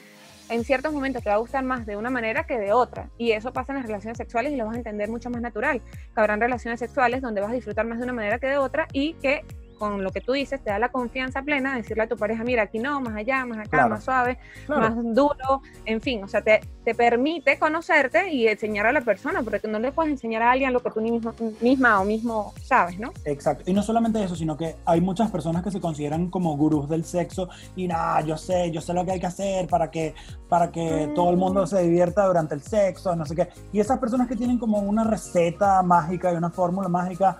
en 0.48 0.64
ciertos 0.64 0.92
momentos 0.92 1.22
te 1.22 1.30
va 1.30 1.36
a 1.36 1.38
gustar 1.38 1.62
más 1.62 1.86
de 1.86 1.96
una 1.96 2.10
manera 2.10 2.44
que 2.44 2.58
de 2.58 2.72
otra. 2.72 3.08
Y 3.18 3.30
eso 3.30 3.52
pasa 3.52 3.72
en 3.72 3.78
las 3.78 3.86
relaciones 3.86 4.18
sexuales 4.18 4.52
y 4.52 4.56
lo 4.56 4.66
vas 4.66 4.74
a 4.74 4.78
entender 4.78 5.08
mucho 5.08 5.30
más 5.30 5.40
natural. 5.40 5.80
Que 6.12 6.20
habrán 6.20 6.40
relaciones 6.40 6.80
sexuales 6.80 7.22
donde 7.22 7.40
vas 7.40 7.50
a 7.50 7.54
disfrutar 7.54 7.86
más 7.86 7.98
de 7.98 8.04
una 8.04 8.12
manera 8.12 8.40
que 8.40 8.48
de 8.48 8.58
otra 8.58 8.88
y 8.92 9.14
que 9.14 9.44
con 9.80 10.04
lo 10.04 10.12
que 10.12 10.20
tú 10.20 10.32
dices, 10.32 10.62
te 10.62 10.68
da 10.68 10.78
la 10.78 10.90
confianza 10.90 11.40
plena 11.40 11.70
de 11.72 11.78
decirle 11.78 12.02
a 12.02 12.06
tu 12.06 12.18
pareja, 12.18 12.44
mira, 12.44 12.64
aquí 12.64 12.78
no, 12.78 13.00
más 13.00 13.16
allá, 13.16 13.46
más 13.46 13.66
acá, 13.66 13.88
más 13.88 14.04
suave, 14.04 14.38
más 14.68 14.92
duro, 14.94 15.62
en 15.86 16.02
fin, 16.02 16.22
o 16.22 16.28
sea, 16.28 16.42
te, 16.42 16.60
te, 16.84 16.94
permite 16.94 17.58
conocerte 17.58 18.30
y 18.30 18.46
enseñar 18.46 18.86
a 18.86 18.92
la 18.92 19.00
persona, 19.00 19.42
porque 19.42 19.66
no 19.66 19.78
le 19.78 19.90
puedes 19.90 20.12
enseñar 20.12 20.42
a 20.42 20.50
alguien 20.50 20.70
lo 20.74 20.80
que 20.80 20.90
tú 20.90 21.00
mismo, 21.00 21.32
misma 21.62 21.98
o 21.98 22.04
mismo 22.04 22.52
sabes, 22.62 22.98
¿no? 23.00 23.10
Exacto, 23.24 23.64
y 23.70 23.72
no 23.72 23.82
solamente 23.82 24.22
eso, 24.22 24.36
sino 24.36 24.54
que 24.54 24.76
hay 24.84 25.00
muchas 25.00 25.30
personas 25.30 25.62
que 25.64 25.70
se 25.70 25.80
consideran 25.80 26.28
como 26.28 26.54
gurús 26.58 26.86
del 26.86 27.06
sexo 27.06 27.48
y 27.74 27.88
nada, 27.88 28.20
yo 28.20 28.36
sé, 28.36 28.70
yo 28.70 28.82
sé 28.82 28.92
lo 28.92 29.06
que 29.06 29.12
hay 29.12 29.20
que 29.20 29.26
hacer 29.26 29.66
para 29.66 29.90
que, 29.90 30.14
para 30.50 30.70
que 30.70 31.10
todo 31.14 31.30
el 31.30 31.38
mundo 31.38 31.66
se 31.66 31.80
divierta 31.80 32.26
durante 32.26 32.54
el 32.54 32.60
sexo, 32.60 33.16
no 33.16 33.24
sé 33.24 33.34
qué, 33.34 33.48
y 33.72 33.80
esas 33.80 33.98
personas 33.98 34.28
que 34.28 34.36
tienen 34.36 34.58
como 34.58 34.80
una 34.80 35.04
receta 35.04 35.82
mágica 35.82 36.30
y 36.30 36.36
una 36.36 36.50
fórmula 36.50 36.88
mágica, 36.90 37.38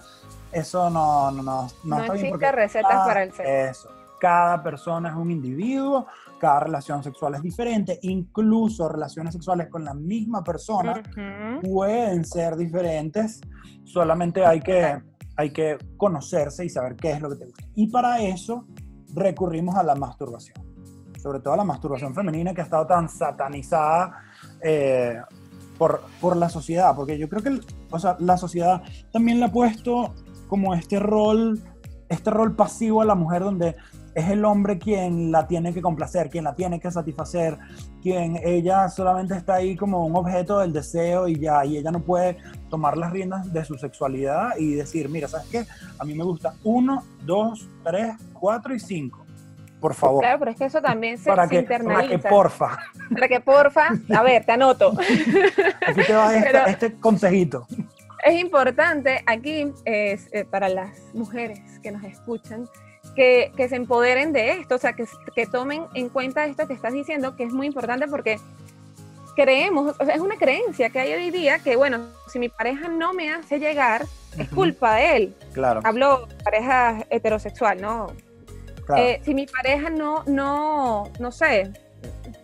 eso 0.52 0.90
no, 0.90 1.30
no, 1.30 1.42
no, 1.42 1.68
no, 1.84 1.98
no 1.98 2.12
existe 2.12 2.52
recetas 2.52 3.06
para 3.06 3.22
el 3.22 3.32
sexo. 3.32 3.50
Eso. 3.50 3.88
Cada 4.20 4.62
persona 4.62 5.08
es 5.08 5.14
un 5.14 5.30
individuo, 5.30 6.06
cada 6.40 6.60
relación 6.60 7.02
sexual 7.02 7.36
es 7.36 7.42
diferente, 7.42 7.98
incluso 8.02 8.88
relaciones 8.88 9.32
sexuales 9.34 9.68
con 9.68 9.84
la 9.84 9.94
misma 9.94 10.42
persona 10.42 11.00
pueden 11.62 12.24
ser 12.24 12.56
diferentes, 12.56 13.40
solamente 13.84 14.44
hay 14.44 14.60
que, 14.60 15.00
hay 15.36 15.50
que 15.50 15.78
conocerse 15.96 16.64
y 16.64 16.68
saber 16.68 16.96
qué 16.96 17.12
es 17.12 17.20
lo 17.20 17.30
que 17.30 17.36
te 17.36 17.44
gusta. 17.44 17.64
Y 17.74 17.86
para 17.86 18.20
eso 18.20 18.66
recurrimos 19.14 19.76
a 19.76 19.82
la 19.82 19.94
masturbación, 19.94 20.56
sobre 21.18 21.40
todo 21.40 21.54
a 21.54 21.58
la 21.58 21.64
masturbación 21.64 22.14
femenina 22.14 22.52
que 22.52 22.62
ha 22.62 22.64
estado 22.64 22.86
tan 22.86 23.08
satanizada 23.08 24.22
eh, 24.62 25.20
por, 25.78 26.02
por, 26.20 26.36
la 26.36 26.48
sociedad, 26.48 26.94
porque 26.94 27.16
yo 27.16 27.28
creo 27.28 27.42
que 27.42 27.60
o 27.90 27.98
sea, 27.98 28.16
la 28.18 28.36
sociedad 28.36 28.82
también 29.12 29.40
la 29.40 29.46
ha 29.46 29.52
puesto 29.52 30.14
como 30.50 30.74
este 30.74 30.98
rol, 30.98 31.60
este 32.08 32.28
rol 32.28 32.56
pasivo 32.56 33.00
a 33.00 33.04
la 33.04 33.14
mujer 33.14 33.42
donde 33.42 33.76
es 34.16 34.28
el 34.28 34.44
hombre 34.44 34.80
quien 34.80 35.30
la 35.30 35.46
tiene 35.46 35.72
que 35.72 35.80
complacer, 35.80 36.28
quien 36.28 36.42
la 36.42 36.56
tiene 36.56 36.80
que 36.80 36.90
satisfacer, 36.90 37.56
quien 38.02 38.36
ella 38.42 38.88
solamente 38.88 39.36
está 39.36 39.54
ahí 39.54 39.76
como 39.76 40.04
un 40.04 40.16
objeto 40.16 40.58
del 40.58 40.72
deseo 40.72 41.28
y 41.28 41.38
ya, 41.38 41.64
y 41.64 41.76
ella 41.76 41.92
no 41.92 42.00
puede 42.00 42.36
tomar 42.68 42.98
las 42.98 43.12
riendas 43.12 43.52
de 43.52 43.64
su 43.64 43.78
sexualidad 43.78 44.56
y 44.58 44.74
decir, 44.74 45.08
mira, 45.08 45.28
¿sabes 45.28 45.46
qué? 45.52 45.64
A 46.00 46.04
mí 46.04 46.14
me 46.14 46.24
gusta 46.24 46.54
uno, 46.64 47.04
dos, 47.24 47.68
tres, 47.84 48.16
cuatro 48.32 48.74
y 48.74 48.80
cinco. 48.80 49.24
Por 49.80 49.94
favor. 49.94 50.20
Claro, 50.22 50.40
pero 50.40 50.50
es 50.50 50.58
que 50.58 50.64
eso 50.64 50.82
también 50.82 51.16
se, 51.16 51.30
para 51.30 51.48
que, 51.48 51.62
Para 51.62 52.06
que 52.06 52.18
porfa. 52.18 52.76
Para 53.12 53.28
que 53.28 53.40
porfa. 53.40 53.88
A 54.14 54.22
ver, 54.22 54.44
te 54.44 54.52
anoto. 54.52 54.92
Aquí 55.86 56.02
te 56.06 56.12
va 56.12 56.34
este, 56.36 56.70
este 56.70 56.92
consejito 56.98 57.66
es 58.24 58.40
importante 58.40 59.22
aquí 59.26 59.72
es, 59.84 60.28
eh, 60.32 60.44
para 60.44 60.68
las 60.68 60.98
mujeres 61.14 61.60
que 61.82 61.90
nos 61.90 62.04
escuchan 62.04 62.68
que, 63.14 63.52
que, 63.56 63.68
se 63.68 63.76
empoderen 63.76 64.32
de 64.32 64.52
esto, 64.52 64.76
o 64.76 64.78
sea, 64.78 64.92
que, 64.92 65.04
que 65.34 65.46
tomen 65.46 65.86
en 65.94 66.08
cuenta 66.08 66.46
esto 66.46 66.66
que 66.68 66.74
estás 66.74 66.92
diciendo, 66.92 67.34
que 67.34 67.44
es 67.44 67.52
muy 67.52 67.66
importante 67.66 68.06
porque 68.06 68.38
creemos, 69.34 69.96
o 69.98 70.04
sea, 70.04 70.14
es 70.14 70.20
una 70.20 70.36
creencia 70.36 70.90
que 70.90 71.00
hay 71.00 71.12
hoy 71.14 71.30
día 71.30 71.58
que, 71.58 71.76
bueno, 71.76 72.08
si 72.28 72.38
mi 72.38 72.48
pareja 72.48 72.88
no 72.88 73.12
me 73.12 73.32
hace 73.32 73.58
llegar, 73.58 74.04
es 74.38 74.48
culpa 74.48 74.96
de 74.96 75.16
él. 75.16 75.34
Claro. 75.52 75.80
Hablo 75.84 76.28
pareja 76.44 77.04
heterosexual, 77.10 77.80
¿no? 77.80 78.12
Claro. 78.86 79.02
Eh, 79.02 79.20
si 79.24 79.34
mi 79.34 79.46
pareja 79.46 79.90
no, 79.90 80.24
no, 80.26 81.10
no 81.18 81.32
sé, 81.32 81.72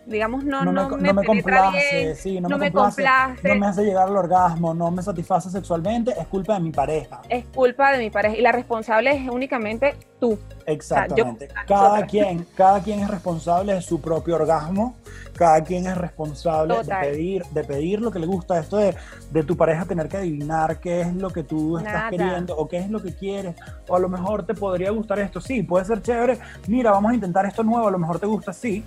digamos, 0.07 0.43
no, 0.43 0.63
no, 0.63 0.71
no, 0.71 0.97
me, 0.97 1.25
complace, 1.25 2.15
sí, 2.15 2.39
no, 2.39 2.57
me, 2.57 2.71
complace, 2.71 3.41
no 3.43 3.55
me 3.55 3.67
hace 3.67 3.83
llegar 3.83 4.07
al 4.07 4.15
orgasmo, 4.15 4.73
no 4.73 4.89
me 4.89 5.01
satisface 5.03 5.49
sexualmente, 5.49 6.13
es 6.17 6.27
culpa 6.27 6.53
de 6.53 6.61
mi 6.61 6.71
pareja. 6.71 7.21
Es 7.27 7.45
culpa 7.45 7.91
de 7.91 7.99
mi 7.99 8.09
pareja 8.09 8.37
y 8.37 8.41
la 8.41 8.53
responsable 8.53 9.11
es 9.11 9.29
únicamente 9.29 9.95
tú. 10.19 10.39
Exactamente. 10.65 11.49
cada, 11.67 12.05
quien, 12.05 12.45
cada 12.55 12.81
quien 12.81 12.99
es 12.99 13.09
responsable 13.09 13.73
de 13.73 13.81
su 13.81 13.99
propio 13.99 14.35
orgasmo, 14.35 14.95
cada 15.35 15.61
quien 15.63 15.87
es 15.87 15.97
responsable 15.97 16.75
de 16.83 16.95
pedir, 16.95 17.45
de 17.45 17.63
pedir 17.63 18.01
lo 18.01 18.11
que 18.11 18.19
le 18.19 18.27
gusta. 18.27 18.59
Esto 18.59 18.77
de, 18.77 18.95
de, 19.31 19.43
tu 19.43 19.55
pareja 19.57 19.85
tener 19.85 20.07
que 20.07 20.17
adivinar 20.17 20.79
qué 20.79 21.01
es 21.01 21.13
lo 21.13 21.29
que 21.29 21.43
tú 21.43 21.77
estás 21.77 22.09
queriendo 22.09 22.55
o 22.57 22.67
qué 22.67 22.77
es 22.77 22.89
lo 22.89 23.01
que 23.01 23.13
quieres, 23.13 23.55
o 23.87 23.95
a 23.95 23.99
lo 23.99 24.07
mejor 24.09 24.45
te 24.45 24.53
podría 24.53 24.91
gustar 24.91 25.19
esto, 25.19 25.41
sí, 25.41 25.63
puede 25.63 25.83
ser 25.85 26.01
chévere, 26.01 26.39
mira, 26.67 26.91
vamos 26.91 27.11
a 27.11 27.15
intentar 27.15 27.45
esto 27.45 27.63
nuevo, 27.63 27.87
a 27.87 27.91
lo 27.91 27.99
mejor 27.99 28.19
te 28.19 28.25
gusta, 28.25 28.53
sí, 28.53 28.83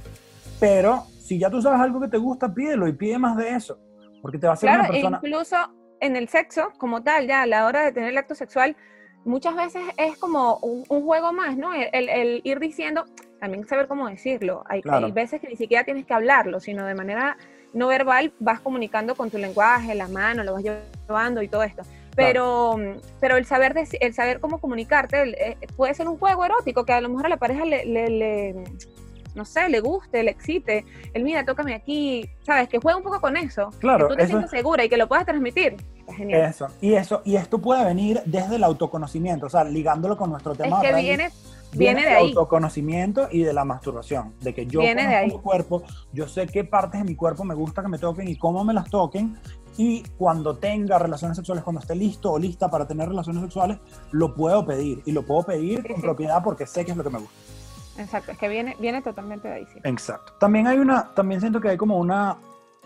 pero 0.60 1.06
si 1.18 1.38
ya 1.38 1.50
tú 1.50 1.62
sabes 1.62 1.80
algo 1.80 2.00
que 2.00 2.08
te 2.08 2.18
gusta, 2.18 2.52
pídelo 2.52 2.86
y 2.86 2.92
pide 2.92 3.18
más 3.18 3.36
de 3.36 3.50
eso, 3.50 3.78
porque 4.20 4.38
te 4.38 4.46
va 4.46 4.52
a 4.52 4.54
hacer 4.54 4.70
una 4.70 4.86
persona... 4.86 5.20
incluso 5.22 5.56
en 6.00 6.16
el 6.16 6.28
sexo, 6.28 6.72
como 6.78 7.02
tal, 7.02 7.26
ya 7.26 7.42
a 7.42 7.46
la 7.46 7.66
hora 7.66 7.82
de 7.82 7.92
tener 7.92 8.10
el 8.10 8.18
acto 8.18 8.34
sexual, 8.34 8.76
muchas 9.24 9.54
veces 9.54 9.82
es 9.96 10.16
como 10.18 10.58
un, 10.58 10.84
juego 10.84 11.32
más, 11.32 11.56
¿no? 11.56 11.70
El, 11.74 12.40
ir 12.44 12.58
diciendo, 12.58 13.04
también 13.38 13.66
saber 13.66 13.86
cómo 13.86 14.08
decirlo. 14.08 14.64
Hay, 14.68 14.82
hay, 14.90 15.12
veces 15.12 15.40
que 15.40 15.48
ni 15.48 15.56
siquiera 15.56 15.84
tienes 15.84 16.06
que 16.06 16.14
hablarlo, 16.14 16.60
sino 16.60 16.84
de 16.84 16.94
manera 16.94 17.36
no 17.72 17.86
verbal 17.86 18.32
vas 18.40 18.60
comunicando 18.60 19.14
con 19.14 19.30
tu 19.30 19.38
lenguaje, 19.38 19.94
la 19.94 20.08
mano, 20.08 20.42
lo 20.42 20.54
vas 20.54 20.62
llevando 20.62 21.42
y 21.42 21.48
todo 21.48 21.62
esto. 21.62 21.82
Pero, 22.16 22.76
pero 23.20 23.36
el, 23.36 23.46
saber 23.46 23.74
el 24.00 24.14
saber 24.14 24.40
cómo 24.40 24.58
comunicarte 24.58 25.50
eh, 25.52 25.56
puede 25.76 25.94
ser 25.94 26.08
un 26.08 26.18
juego 26.18 26.44
erótico 26.44 26.84
que 26.84 26.92
a 26.92 27.00
lo 27.00 27.08
mejor 27.08 27.26
a 27.26 27.28
la 27.28 27.36
pareja 27.36 27.64
le, 27.64 27.84
le 27.84 28.64
no 29.34 29.44
sé, 29.44 29.68
le 29.68 29.80
guste, 29.80 30.22
le 30.22 30.30
excite, 30.30 30.84
el 31.14 31.24
mira, 31.24 31.44
tócame 31.44 31.74
aquí, 31.74 32.28
¿sabes? 32.44 32.68
Que 32.68 32.78
juegue 32.78 32.96
un 32.96 33.04
poco 33.04 33.20
con 33.20 33.36
eso. 33.36 33.70
Claro. 33.78 34.08
Que 34.08 34.14
tú 34.14 34.20
te 34.20 34.26
sientas 34.26 34.50
segura 34.50 34.84
y 34.84 34.88
que 34.88 34.96
lo 34.96 35.08
puedas 35.08 35.24
transmitir. 35.24 35.76
Está 35.98 36.14
genial. 36.14 36.42
Eso, 36.42 36.66
y 36.80 36.94
eso, 36.94 37.22
y 37.24 37.36
esto 37.36 37.58
puede 37.58 37.84
venir 37.84 38.22
desde 38.24 38.56
el 38.56 38.64
autoconocimiento, 38.64 39.46
o 39.46 39.50
sea, 39.50 39.64
ligándolo 39.64 40.16
con 40.16 40.30
nuestro 40.30 40.54
tema. 40.54 40.82
Es 40.82 40.88
que 40.88 41.00
viene, 41.00 41.30
viene, 41.72 42.02
de 42.02 42.08
ahí. 42.08 42.28
autoconocimiento 42.28 43.28
y 43.30 43.42
de 43.42 43.52
la 43.52 43.64
masturbación, 43.64 44.34
de 44.40 44.54
que 44.54 44.66
yo 44.66 44.80
viene 44.80 45.04
conozco 45.04 45.36
mi 45.36 45.42
cuerpo, 45.42 45.82
yo 46.12 46.26
sé 46.26 46.46
qué 46.46 46.64
partes 46.64 47.00
de 47.00 47.04
mi 47.04 47.14
cuerpo 47.14 47.44
me 47.44 47.54
gusta 47.54 47.82
que 47.82 47.88
me 47.88 47.98
toquen 47.98 48.28
y 48.28 48.36
cómo 48.36 48.64
me 48.64 48.74
las 48.74 48.90
toquen, 48.90 49.38
y 49.76 50.02
cuando 50.18 50.56
tenga 50.56 50.98
relaciones 50.98 51.36
sexuales, 51.36 51.64
cuando 51.64 51.80
esté 51.80 51.94
listo 51.94 52.32
o 52.32 52.38
lista 52.38 52.68
para 52.68 52.86
tener 52.86 53.08
relaciones 53.08 53.42
sexuales, 53.42 53.78
lo 54.10 54.34
puedo 54.34 54.66
pedir, 54.66 55.00
y 55.06 55.12
lo 55.12 55.22
puedo 55.22 55.44
pedir 55.44 55.86
con 55.86 56.00
propiedad 56.00 56.42
porque 56.42 56.66
sé 56.66 56.84
que 56.84 56.90
es 56.90 56.96
lo 56.96 57.04
que 57.04 57.10
me 57.10 57.18
gusta. 57.20 57.34
Exacto, 58.00 58.32
es 58.32 58.38
que 58.38 58.48
viene, 58.48 58.76
viene 58.78 59.02
totalmente 59.02 59.48
de 59.48 59.54
ahí. 59.54 59.66
Sí. 59.72 59.80
Exacto. 59.84 60.32
También 60.38 60.66
hay 60.66 60.78
una, 60.78 61.12
también 61.14 61.40
siento 61.40 61.60
que 61.60 61.68
hay 61.68 61.76
como 61.76 61.98
una, 61.98 62.36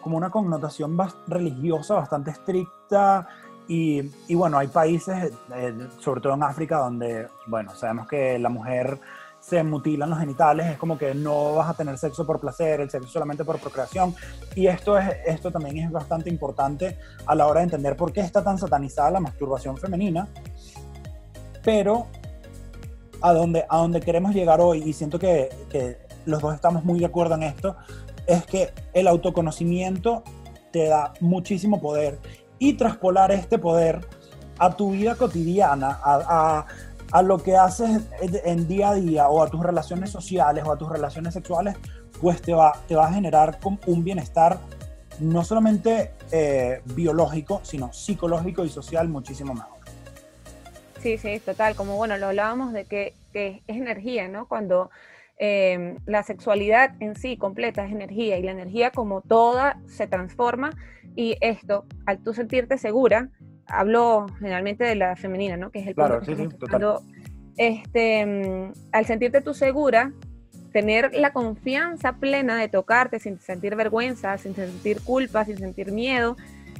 como 0.00 0.16
una 0.16 0.30
connotación 0.30 0.98
religiosa 1.26 1.94
bastante 1.94 2.32
estricta 2.32 3.28
y, 3.68 4.10
y 4.28 4.34
bueno, 4.34 4.58
hay 4.58 4.68
países, 4.68 5.32
eh, 5.54 5.88
sobre 6.00 6.20
todo 6.20 6.34
en 6.34 6.42
África, 6.42 6.78
donde, 6.78 7.28
bueno, 7.46 7.74
sabemos 7.74 8.08
que 8.08 8.38
la 8.38 8.48
mujer 8.48 8.98
se 9.40 9.62
mutilan 9.62 10.08
los 10.08 10.18
genitales, 10.18 10.66
es 10.68 10.78
como 10.78 10.96
que 10.96 11.14
no 11.14 11.54
vas 11.54 11.68
a 11.68 11.74
tener 11.74 11.98
sexo 11.98 12.26
por 12.26 12.40
placer, 12.40 12.80
el 12.80 12.90
sexo 12.90 13.08
solamente 13.08 13.44
por 13.44 13.58
procreación. 13.58 14.14
Y 14.54 14.66
esto, 14.66 14.96
es, 14.96 15.06
esto 15.26 15.50
también 15.50 15.78
es 15.78 15.92
bastante 15.92 16.30
importante 16.30 16.98
a 17.26 17.34
la 17.34 17.46
hora 17.46 17.60
de 17.60 17.64
entender 17.64 17.94
por 17.94 18.10
qué 18.10 18.20
está 18.20 18.42
tan 18.42 18.56
satanizada 18.56 19.10
la 19.10 19.20
masturbación 19.20 19.76
femenina. 19.76 20.28
Pero 21.62 22.06
a 23.24 23.32
donde, 23.32 23.64
a 23.70 23.78
donde 23.78 24.02
queremos 24.02 24.34
llegar 24.34 24.60
hoy, 24.60 24.82
y 24.84 24.92
siento 24.92 25.18
que, 25.18 25.48
que 25.70 25.96
los 26.26 26.42
dos 26.42 26.54
estamos 26.54 26.84
muy 26.84 27.00
de 27.00 27.06
acuerdo 27.06 27.36
en 27.36 27.44
esto, 27.44 27.74
es 28.26 28.44
que 28.44 28.70
el 28.92 29.08
autoconocimiento 29.08 30.22
te 30.70 30.88
da 30.88 31.14
muchísimo 31.20 31.80
poder 31.80 32.18
y 32.58 32.74
traspolar 32.74 33.32
este 33.32 33.58
poder 33.58 34.06
a 34.58 34.76
tu 34.76 34.90
vida 34.90 35.14
cotidiana, 35.14 35.98
a, 36.04 36.66
a, 37.10 37.22
lo 37.22 37.38
que 37.38 37.56
haces 37.56 38.02
en 38.20 38.68
día 38.68 38.90
a 38.90 38.94
día 38.94 39.28
o 39.28 39.42
a 39.42 39.48
tus 39.48 39.62
relaciones 39.62 40.10
sociales 40.10 40.62
o 40.66 40.72
a 40.72 40.76
tus 40.76 40.90
relaciones 40.90 41.32
sexuales, 41.32 41.76
pues 42.20 42.42
te 42.42 42.52
va, 42.52 42.74
te 42.86 42.94
va 42.94 43.06
a 43.06 43.12
generar 43.12 43.58
un 43.86 44.04
bienestar 44.04 44.58
no 45.20 45.44
solamente 45.44 46.12
eh, 46.30 46.82
biológico, 46.84 47.60
sino 47.62 47.90
psicológico 47.92 48.66
y 48.66 48.68
social 48.68 49.08
muchísimo 49.08 49.54
mejor. 49.54 49.73
Sí, 51.04 51.18
sí, 51.18 51.38
total. 51.38 51.76
Como 51.76 51.98
bueno, 51.98 52.16
lo 52.16 52.28
hablábamos 52.28 52.72
de 52.72 52.86
que, 52.86 53.12
es 53.34 53.62
energía, 53.66 54.26
¿no? 54.26 54.48
Cuando 54.48 54.90
em, 55.36 55.98
la 56.06 56.22
sexualidad 56.22 56.94
en 56.98 57.14
sí 57.14 57.36
completa 57.36 57.84
es 57.84 57.92
energía 57.92 58.38
y 58.38 58.42
la 58.42 58.52
energía 58.52 58.90
como 58.90 59.20
toda 59.20 59.78
se 59.86 60.06
transforma 60.06 60.70
y 61.14 61.36
esto, 61.42 61.84
al 62.06 62.20
tú 62.20 62.32
sentirte 62.32 62.78
segura, 62.78 63.28
hablo 63.66 64.24
generalmente 64.38 64.84
de 64.84 64.94
la 64.94 65.14
femenina, 65.14 65.58
¿no? 65.58 65.70
Que 65.70 65.80
es 65.80 65.88
el 65.88 65.94
claro, 65.94 66.24
sí, 66.24 66.34
sí, 66.36 66.48
total. 66.48 67.00
este, 67.58 68.20
em, 68.20 68.72
al 68.90 69.04
sentirte 69.04 69.42
tú 69.42 69.52
segura, 69.52 70.10
tener 70.72 71.12
la 71.12 71.34
confianza 71.34 72.14
plena 72.14 72.56
de 72.56 72.68
tocarte 72.68 73.18
sin 73.18 73.38
sentir 73.40 73.76
vergüenza, 73.76 74.38
sin 74.38 74.54
sentir 74.54 75.02
culpa, 75.02 75.44
sin 75.44 75.58
sentir 75.58 75.92
miedo, 75.92 76.34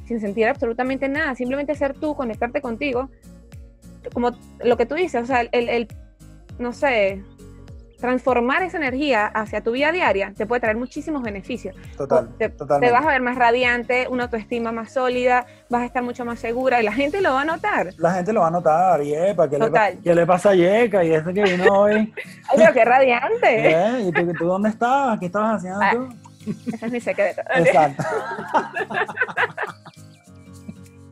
sin 0.06 0.18
sentir 0.18 0.46
absolutamente 0.48 1.10
nada, 1.10 1.34
simplemente 1.34 1.74
ser 1.74 1.92
tú, 1.92 2.16
conectarte 2.16 2.62
contigo, 2.62 3.10
como 4.12 4.32
lo 4.62 4.76
que 4.76 4.86
tú 4.86 4.94
dices, 4.94 5.22
o 5.22 5.26
sea, 5.26 5.40
el, 5.40 5.68
el 5.68 5.88
no 6.58 6.72
sé, 6.72 7.22
transformar 8.04 8.62
esa 8.62 8.76
energía 8.76 9.26
hacia 9.28 9.62
tu 9.62 9.70
vida 9.70 9.90
diaria 9.90 10.34
te 10.36 10.44
puede 10.44 10.60
traer 10.60 10.76
muchísimos 10.76 11.22
beneficios. 11.22 11.74
Total, 11.96 12.28
te, 12.36 12.50
te 12.50 12.90
vas 12.90 13.02
a 13.02 13.08
ver 13.08 13.22
más 13.22 13.36
radiante, 13.36 14.08
una 14.08 14.24
autoestima 14.24 14.72
más 14.72 14.92
sólida, 14.92 15.46
vas 15.70 15.80
a 15.80 15.86
estar 15.86 16.02
mucho 16.02 16.22
más 16.26 16.38
segura 16.38 16.82
y 16.82 16.84
la 16.84 16.92
gente 16.92 17.22
lo 17.22 17.32
va 17.32 17.40
a 17.40 17.44
notar. 17.46 17.94
La 17.96 18.12
gente 18.12 18.34
lo 18.34 18.42
va 18.42 18.48
a 18.48 18.50
notar, 18.50 19.02
y 19.02 19.14
epa, 19.14 19.48
¿qué, 19.48 19.58
le. 19.58 19.70
¿qué 20.02 20.14
le 20.14 20.26
pasa 20.26 20.50
a 20.50 20.54
Yeka? 20.54 21.02
Y 21.02 21.14
este 21.14 21.32
que 21.32 21.44
vino 21.44 21.64
hoy. 21.72 21.94
Ay, 22.50 22.56
pero 22.56 22.72
qué 22.74 22.84
radiante. 22.84 23.70
¿eh? 23.70 24.02
¿Y 24.06 24.12
tú, 24.12 24.32
tú 24.34 24.44
dónde 24.44 24.68
estabas? 24.68 25.18
¿Qué 25.18 25.26
estabas 25.26 25.56
haciendo 25.56 25.80
Ah, 25.80 25.92
tú? 25.92 26.08
Ese 26.74 26.84
es 26.86 26.92
mi 26.92 27.00
secreto. 27.00 27.40
Exacto. 27.54 28.04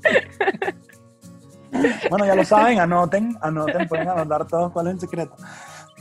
bueno, 2.11 2.25
ya 2.27 2.35
lo 2.35 2.45
saben, 2.45 2.81
anoten, 2.81 3.37
anoten, 3.41 3.89
pueden 3.89 4.09
anotar 4.09 4.47
todos 4.47 4.73
cuál 4.73 4.89
es 4.89 4.95
el 4.95 5.01
secreto. 5.01 5.35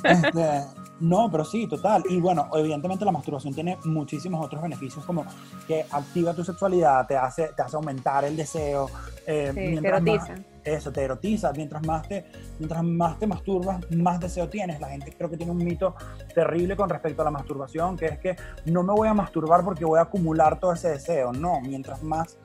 Este, 0.04 0.64
no, 1.02 1.30
pero 1.32 1.46
sí, 1.46 1.68
total. 1.68 2.04
Y 2.10 2.20
bueno, 2.20 2.50
evidentemente 2.56 3.06
la 3.06 3.12
masturbación 3.12 3.54
tiene 3.54 3.78
muchísimos 3.86 4.44
otros 4.44 4.62
beneficios, 4.62 5.06
como 5.06 5.26
que 5.68 5.86
activa 5.92 6.34
tu 6.34 6.44
sexualidad, 6.44 7.06
te 7.08 7.16
hace, 7.18 7.50
te 7.56 7.62
hace 7.62 7.76
aumentar 7.76 8.26
el 8.26 8.36
deseo. 8.36 8.90
eh, 9.28 9.50
Sí, 9.50 9.56
te 9.56 9.68
mientras 9.70 10.02
más- 10.02 10.30
erotiza. 10.30 10.48
eso, 10.64 10.92
te 10.92 11.04
erotiza. 11.04 11.52
Mientras 11.54 11.86
más 11.86 12.08
te, 12.08 12.26
mientras 12.58 12.84
más 12.84 13.20
te 13.20 13.28
masturbas, 13.28 13.80
más 13.92 14.20
deseo 14.20 14.50
tienes. 14.50 14.80
La 14.80 14.90
gente 14.90 15.14
creo 15.16 15.30
que 15.30 15.38
tiene 15.38 15.52
un 15.52 15.60
mito 15.60 15.96
terrible 16.34 16.76
con 16.76 16.90
respecto 16.90 17.22
a 17.22 17.26
la 17.26 17.32
masturbación, 17.32 17.96
que 17.98 18.06
es 18.08 18.20
que 18.20 18.36
no 18.66 18.82
me 18.82 18.94
voy 18.94 19.08
a 19.08 19.14
masturbar 19.14 19.64
porque 19.64 19.86
voy 19.86 20.00
a 20.00 20.04
acumular 20.04 20.60
todo 20.60 20.74
ese 20.74 20.90
deseo. 20.90 21.32
No, 21.32 21.62
mientras 21.62 22.02
más, 22.02 22.40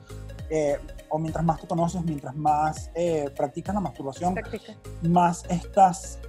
eh, 0.51 0.77
o 1.09 1.19
mientras 1.19 1.43
más 1.45 1.59
te 1.61 1.67
conoces, 1.67 2.03
mientras 2.03 2.35
más 2.35 2.89
eh, 2.95 3.29
practicas 3.35 3.75
la 3.75 3.81
masturbación, 3.81 4.33
Práctica. 4.33 4.73
más 5.03 5.45
estás 5.49 6.19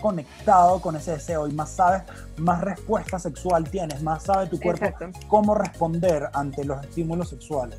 conectado 0.00 0.80
con 0.80 0.96
ese 0.96 1.12
deseo 1.12 1.48
y 1.48 1.52
más 1.52 1.70
sabes, 1.70 2.02
más 2.36 2.60
respuesta 2.60 3.18
sexual 3.18 3.68
tienes, 3.70 4.02
más 4.02 4.24
sabe 4.24 4.46
tu 4.48 4.60
cuerpo 4.60 4.84
Exacto. 4.84 5.18
cómo 5.28 5.54
responder 5.54 6.28
ante 6.34 6.64
los 6.64 6.82
estímulos 6.84 7.30
sexuales. 7.30 7.78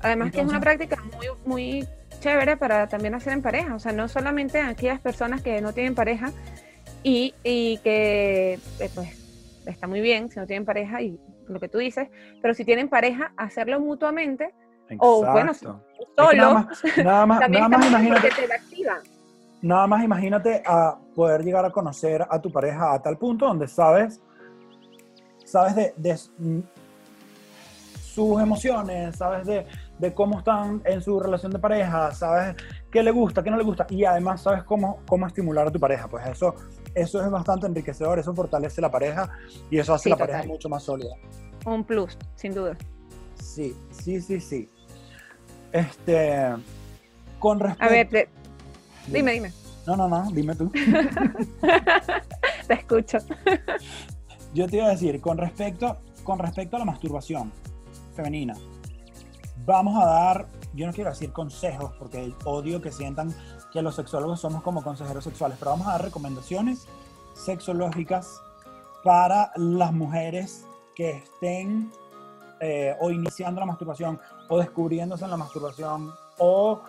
Además 0.00 0.30
que 0.30 0.40
es 0.42 0.46
una 0.46 0.58
Entonces- 0.58 0.86
práctica 0.88 1.02
muy, 1.16 1.26
muy 1.44 1.88
chévere 2.20 2.56
para 2.56 2.86
también 2.88 3.14
hacer 3.14 3.32
en 3.32 3.42
pareja, 3.42 3.74
o 3.74 3.78
sea, 3.80 3.92
no 3.92 4.08
solamente 4.08 4.60
aquellas 4.60 5.00
personas 5.00 5.42
que 5.42 5.60
no 5.60 5.72
tienen 5.72 5.94
pareja 5.94 6.32
y, 7.02 7.34
y 7.42 7.78
que 7.78 8.58
eh, 8.78 8.90
pues 8.94 9.08
está 9.66 9.86
muy 9.88 10.00
bien 10.00 10.30
si 10.30 10.38
no 10.38 10.46
tienen 10.46 10.64
pareja 10.64 11.02
y 11.02 11.18
lo 11.48 11.58
que 11.60 11.68
tú 11.68 11.78
dices, 11.78 12.08
pero 12.42 12.54
si 12.54 12.64
tienen 12.64 12.88
pareja, 12.88 13.32
hacerlo 13.36 13.80
mutuamente 13.80 14.54
O, 14.98 15.24
bueno, 15.32 15.52
Exacto. 15.52 15.80
Es 15.98 16.06
que 16.06 16.22
solo, 16.22 16.36
nada 16.36 16.54
más, 16.54 16.82
nada 17.04 17.26
más, 17.26 17.50
nada 17.50 17.68
más 17.68 17.86
imagínate, 17.88 18.30
nada 19.62 19.86
más 19.86 20.04
imagínate 20.04 20.62
a 20.66 20.96
poder 21.14 21.42
llegar 21.44 21.64
a 21.64 21.70
conocer 21.70 22.24
a 22.28 22.40
tu 22.40 22.50
pareja 22.50 22.92
a 22.94 23.02
tal 23.02 23.18
punto 23.18 23.46
donde 23.46 23.66
sabes, 23.68 24.20
sabes 25.44 25.74
de, 25.96 26.16
mm, 26.38 26.60
sus 28.02 28.40
emociones, 28.40 29.16
sabes 29.16 29.46
de, 29.46 29.66
de 29.98 30.14
cómo 30.14 30.38
están 30.38 30.80
en 30.84 31.02
su 31.02 31.18
relación 31.20 31.52
de 31.52 31.58
pareja, 31.58 32.12
sabes 32.12 32.56
qué 32.90 33.02
le 33.02 33.10
gusta, 33.10 33.42
qué 33.42 33.50
no 33.50 33.56
le 33.56 33.64
gusta 33.64 33.86
y 33.90 34.04
además 34.04 34.42
sabes 34.42 34.62
cómo, 34.64 35.00
cómo 35.06 35.26
estimular 35.26 35.66
a 35.66 35.70
tu 35.70 35.78
pareja. 35.80 36.08
Pues 36.08 36.26
eso, 36.26 36.54
eso 36.94 37.22
es 37.22 37.30
bastante 37.30 37.66
enriquecedor, 37.66 38.18
eso 38.18 38.34
fortalece 38.34 38.80
la 38.80 38.90
pareja 38.90 39.28
y 39.70 39.78
eso 39.78 39.92
hace 39.94 40.04
Sí, 40.04 40.10
la 40.10 40.16
total. 40.16 40.30
pareja 40.30 40.48
mucho 40.48 40.68
más 40.68 40.82
sólida. 40.84 41.14
Un 41.66 41.84
plus, 41.84 42.16
sin 42.36 42.54
duda. 42.54 42.76
Sí, 43.34 43.76
sí, 43.90 44.20
sí, 44.20 44.40
sí. 44.40 44.70
Este, 45.76 46.54
con 47.38 47.60
respecto... 47.60 47.84
A 47.84 47.88
ver, 47.88 48.08
te- 48.08 48.28
dime, 49.08 49.32
dime, 49.32 49.52
No, 49.86 49.94
no, 49.96 50.08
no, 50.08 50.30
dime 50.30 50.54
tú. 50.54 50.70
te 52.66 52.74
escucho. 52.74 53.18
Yo 54.54 54.66
te 54.68 54.76
iba 54.76 54.86
a 54.86 54.90
decir, 54.90 55.20
con 55.20 55.36
respecto, 55.36 55.98
con 56.24 56.38
respecto 56.38 56.76
a 56.76 56.78
la 56.78 56.86
masturbación 56.86 57.52
femenina, 58.14 58.54
vamos 59.66 60.02
a 60.02 60.06
dar, 60.06 60.46
yo 60.72 60.86
no 60.86 60.94
quiero 60.94 61.10
decir 61.10 61.30
consejos, 61.32 61.92
porque 61.98 62.32
odio 62.44 62.80
que 62.80 62.90
sientan 62.90 63.34
que 63.70 63.82
los 63.82 63.96
sexólogos 63.96 64.40
somos 64.40 64.62
como 64.62 64.82
consejeros 64.82 65.24
sexuales, 65.24 65.58
pero 65.58 65.72
vamos 65.72 65.88
a 65.88 65.92
dar 65.92 66.04
recomendaciones 66.04 66.86
sexológicas 67.34 68.40
para 69.04 69.52
las 69.56 69.92
mujeres 69.92 70.64
que 70.94 71.10
estén 71.18 71.92
eh, 72.60 72.94
o 73.00 73.10
iniciando 73.10 73.60
la 73.60 73.66
masturbación 73.66 74.18
o 74.48 74.58
descubriéndose 74.58 75.24
en 75.24 75.30
la 75.30 75.36
masturbación 75.36 76.12
o, 76.38 76.80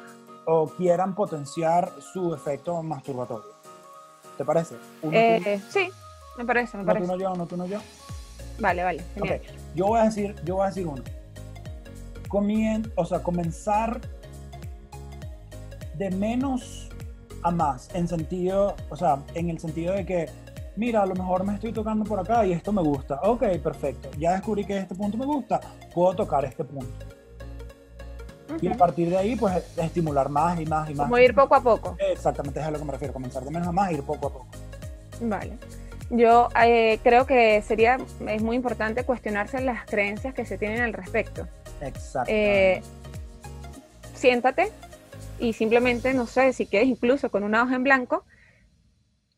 o 0.45 0.67
quieran 0.77 1.13
potenciar 1.15 1.91
su 2.01 2.33
efecto 2.33 2.81
masturbatorio. 2.83 3.51
¿Te 4.37 4.45
parece? 4.45 4.75
Uno, 5.01 5.11
tú- 5.11 5.17
Eh, 5.17 5.61
sí, 5.69 5.89
me 6.37 6.45
parece, 6.45 6.77
me 6.77 6.83
tú, 6.83 6.87
parece. 6.87 7.07
no 7.07 7.17
yo, 7.17 7.33
uno 7.33 7.45
tú, 7.47 7.57
no 7.57 7.65
yo. 7.65 7.79
Vale, 8.59 8.83
vale, 8.83 9.03
genial. 9.15 9.41
Ok, 9.43 9.55
yo 9.75 9.87
voy 9.87 9.99
a 9.99 10.03
decir, 10.03 10.35
yo 10.43 10.55
voy 10.55 10.65
a 10.65 10.67
decir 10.67 10.87
uno. 10.87 11.03
Comien, 12.29 12.91
o 12.95 13.05
sea, 13.05 13.23
comenzar 13.23 13.99
de 15.95 16.09
menos 16.11 16.89
a 17.43 17.51
más, 17.51 17.89
en 17.93 18.07
sentido, 18.07 18.75
o 18.89 18.95
sea, 18.95 19.19
en 19.33 19.49
el 19.49 19.59
sentido 19.59 19.93
de 19.93 20.05
que, 20.05 20.29
mira, 20.77 21.01
a 21.01 21.05
lo 21.05 21.15
mejor 21.15 21.43
me 21.43 21.55
estoy 21.55 21.73
tocando 21.73 22.05
por 22.05 22.19
acá 22.19 22.45
y 22.45 22.53
esto 22.53 22.71
me 22.71 22.81
gusta. 22.81 23.19
Ok, 23.23 23.43
perfecto. 23.63 24.09
Ya 24.17 24.33
descubrí 24.33 24.63
que 24.65 24.77
este 24.77 24.95
punto 24.95 25.17
me 25.17 25.25
gusta, 25.25 25.59
puedo 25.93 26.15
tocar 26.15 26.45
este 26.45 26.63
punto. 26.63 27.05
Y 28.61 28.67
a 28.69 28.77
partir 28.77 29.09
de 29.09 29.17
ahí, 29.17 29.35
pues, 29.35 29.77
estimular 29.77 30.29
más 30.29 30.59
y 30.59 30.65
más 30.65 30.89
y 30.89 30.93
más. 30.93 31.07
Como 31.07 31.17
ir 31.17 31.35
poco 31.35 31.55
a 31.55 31.61
poco. 31.61 31.97
Exactamente, 31.99 32.59
es 32.59 32.65
a 32.65 32.71
lo 32.71 32.79
que 32.79 32.85
me 32.85 32.93
refiero. 32.93 33.13
Comenzar 33.13 33.43
de 33.43 33.51
menos 33.51 33.67
a 33.67 33.71
más, 33.73 33.91
ir 33.91 34.03
poco 34.03 34.27
a 34.27 34.33
poco. 34.33 34.47
Vale. 35.19 35.57
Yo 36.09 36.47
eh, 36.63 36.99
creo 37.03 37.25
que 37.25 37.61
sería, 37.61 37.97
es 38.27 38.41
muy 38.41 38.55
importante 38.55 39.03
cuestionarse 39.03 39.59
las 39.59 39.85
creencias 39.85 40.33
que 40.33 40.45
se 40.45 40.57
tienen 40.57 40.81
al 40.81 40.93
respecto. 40.93 41.45
Exacto. 41.81 42.31
Eh, 42.33 42.81
siéntate 44.13 44.71
y 45.39 45.51
simplemente, 45.51 46.13
no 46.13 46.25
sé, 46.25 46.53
si 46.53 46.65
quieres 46.65 46.87
incluso 46.87 47.29
con 47.29 47.43
una 47.43 47.63
hoja 47.63 47.75
en 47.75 47.83
blanco, 47.83 48.23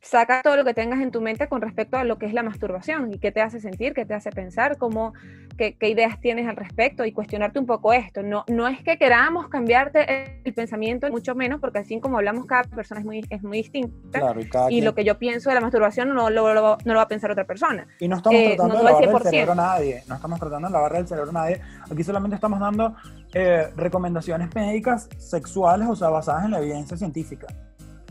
saca 0.01 0.41
todo 0.41 0.55
lo 0.55 0.63
que 0.63 0.73
tengas 0.73 0.99
en 1.01 1.11
tu 1.11 1.19
mente 1.21 1.47
con 1.49 1.61
respecto 1.61 1.97
a 1.97 2.03
lo 2.05 2.17
que 2.17 2.25
es 2.25 2.33
la 2.33 2.41
masturbación 2.41 3.13
y 3.13 3.19
qué 3.19 3.31
te 3.31 3.41
hace 3.41 3.59
sentir, 3.59 3.93
qué 3.93 4.05
te 4.05 4.13
hace 4.13 4.31
pensar, 4.31 4.77
cómo, 4.77 5.13
qué, 5.57 5.73
qué 5.75 5.89
ideas 5.89 6.19
tienes 6.21 6.47
al 6.47 6.55
respecto 6.55 7.03
y 7.03 7.11
cuestionarte 7.11 7.59
un 7.59 7.65
poco 7.65 7.91
esto. 7.91 8.23
No, 8.23 8.45
no 8.47 8.67
es 8.69 8.81
que 8.81 8.97
queramos 8.97 9.49
cambiarte 9.49 10.39
el 10.45 10.53
pensamiento, 10.53 11.09
mucho 11.09 11.35
menos, 11.35 11.59
porque 11.59 11.79
así 11.79 11.99
como 11.99 12.17
hablamos, 12.17 12.45
cada 12.45 12.63
persona 12.63 13.01
es 13.01 13.05
muy, 13.05 13.25
es 13.29 13.43
muy 13.43 13.57
distinta. 13.57 14.19
claro, 14.19 14.39
y, 14.39 14.45
cada 14.47 14.71
Y 14.71 14.75
quien- 14.75 14.85
lo 14.85 14.95
que 14.95 15.03
yo 15.03 15.19
pienso 15.19 15.49
de 15.49 15.55
la 15.55 15.61
masturbación 15.61 16.09
no 16.15 16.29
lo, 16.29 16.53
lo- 16.53 16.77
no 16.85 16.93
lo 16.93 16.95
va 16.95 17.01
a 17.03 17.07
pensar 17.07 17.31
otra 17.31 17.45
persona. 17.45 17.85
Y 17.99 18.07
no 18.07 18.15
estamos 18.17 18.39
Eh, 18.39 18.45
tratando 18.55 18.73
no 18.75 18.79
de 18.79 18.85
lavarle 18.85 19.07
el 19.07 19.11
100%. 19.17 19.29
cerebro 19.31 19.51
a 19.51 19.55
nadie, 19.55 20.03
no 20.07 20.15
estamos 20.15 20.39
tratando 20.39 20.67
de 20.69 20.71
lavarle 20.73 20.97
el 20.99 21.07
cerebro 21.07 21.29
a 21.31 21.33
nadie. 21.33 21.61
Aquí 21.91 22.03
solamente 22.03 22.35
estamos 22.35 22.59
dando 22.59 22.95
eh, 23.33 23.67
recomendaciones 23.75 24.55
médicas 24.55 25.09
sexuales, 25.17 25.87
o 25.89 25.95
sea, 25.95 26.09
basadas 26.09 26.45
en 26.45 26.51
la 26.51 26.59
evidencia 26.59 26.95
científica. 26.97 27.47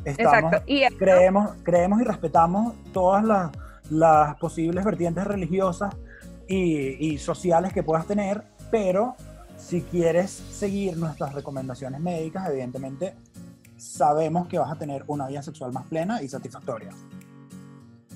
Estamos, 0.05 0.35
Exacto. 0.53 0.63
Y 0.67 0.83
esto- 0.83 0.99
creemos, 0.99 1.51
creemos 1.63 2.01
y 2.01 2.05
respetamos 2.05 2.75
todas 2.93 3.25
las, 3.25 3.51
las 3.91 4.37
posibles 4.37 4.85
vertientes 4.85 5.25
religiosas 5.25 5.95
y, 6.47 7.13
y 7.13 7.19
sociales 7.19 7.73
que 7.73 7.83
puedas 7.83 8.07
tener, 8.07 8.43
pero 8.71 9.17
si 9.57 9.83
quieres 9.83 10.31
seguir 10.31 10.97
nuestras 10.97 11.35
recomendaciones 11.35 12.01
médicas, 12.01 12.49
evidentemente 12.49 13.15
sabemos 13.77 14.47
que 14.49 14.59
vas 14.59 14.71
a 14.73 14.77
tener 14.77 15.05
una 15.09 15.27
vida 15.29 15.43
sexual 15.43 15.73
más 15.73 15.85
plena 15.87 16.23
y 16.23 16.29
satisfactoria. 16.29 16.91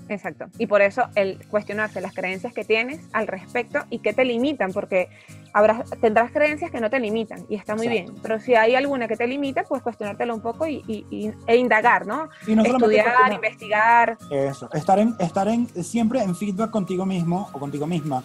Exacto. 0.09 0.47
Y 0.59 0.67
por 0.67 0.83
eso 0.83 1.05
el 1.15 1.39
cuestionarse 1.49 2.01
las 2.01 2.13
creencias 2.15 2.53
que 2.53 2.65
tienes 2.65 3.01
al 3.13 3.27
respecto 3.27 3.81
y 3.89 4.01
que 4.01 4.13
te 4.13 4.25
limitan, 4.25 4.73
porque 4.73 5.09
habrás, 5.53 5.89
tendrás 6.01 6.31
creencias 6.33 6.71
que 6.71 6.81
no 6.81 6.89
te 6.91 6.99
limitan 6.99 7.45
y 7.49 7.57
está 7.57 7.77
muy 7.77 7.87
Exacto. 7.87 8.13
bien. 8.13 8.23
Pero 8.23 8.41
si 8.41 8.55
hay 8.55 8.75
alguna 8.75 9.07
que 9.09 9.17
te 9.17 9.27
limita, 9.27 9.65
pues 9.65 9.83
cuestionártelo 9.83 10.35
un 10.35 10.41
poco 10.41 10.67
y, 10.67 10.83
y- 10.87 11.07
y- 11.11 11.33
e 11.47 11.57
indagar, 11.57 12.07
¿no? 12.07 12.29
Y 12.47 12.55
no 12.55 12.63
Estudiar, 12.63 13.33
investigar. 13.33 14.17
Eso, 14.31 14.69
estar 14.73 14.99
en, 14.99 15.15
estar 15.19 15.49
en, 15.49 15.69
siempre 15.85 16.23
en 16.23 16.35
feedback 16.35 16.71
contigo 16.71 17.05
mismo 17.07 17.49
o 17.53 17.59
contigo 17.59 17.87
misma. 17.87 18.23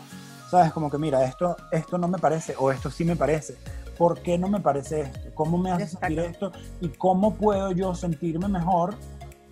Sabes, 0.50 0.72
como 0.72 0.90
que 0.90 0.98
mira, 0.98 1.24
esto, 1.26 1.58
esto 1.72 1.98
no 1.98 2.08
me 2.08 2.18
parece 2.18 2.56
o 2.58 2.72
esto 2.72 2.90
sí 2.90 3.04
me 3.04 3.16
parece. 3.16 3.58
¿Por 3.98 4.22
qué 4.22 4.38
no 4.38 4.48
me 4.48 4.60
parece 4.60 5.02
esto? 5.02 5.20
¿Cómo 5.34 5.58
me 5.58 5.72
hace 5.72 5.88
sentir 5.88 6.20
esto? 6.20 6.52
¿Y 6.80 6.90
cómo 6.90 7.34
puedo 7.36 7.72
yo 7.72 7.94
sentirme 7.96 8.48
mejor 8.48 8.94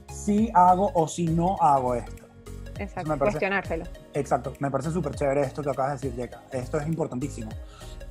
si 0.08 0.50
hago 0.54 0.92
o 0.94 1.08
si 1.08 1.26
no 1.28 1.58
hago 1.60 1.96
esto? 1.96 2.25
Exacto. 2.80 3.10
me 3.10 3.18
parece- 3.18 3.34
Cuestionárselo. 3.38 3.86
Exacto, 4.14 4.54
me 4.60 4.70
parece 4.72 4.92
súper 4.92 5.16
chévere 5.16 5.42
esto 5.42 5.62
que 5.64 5.70
acabas 5.70 6.02
de 6.02 6.10
decir, 6.10 6.22
Yeka. 6.24 6.42
Esto 6.52 6.78
es 6.80 6.88
importantísimo. 6.88 7.50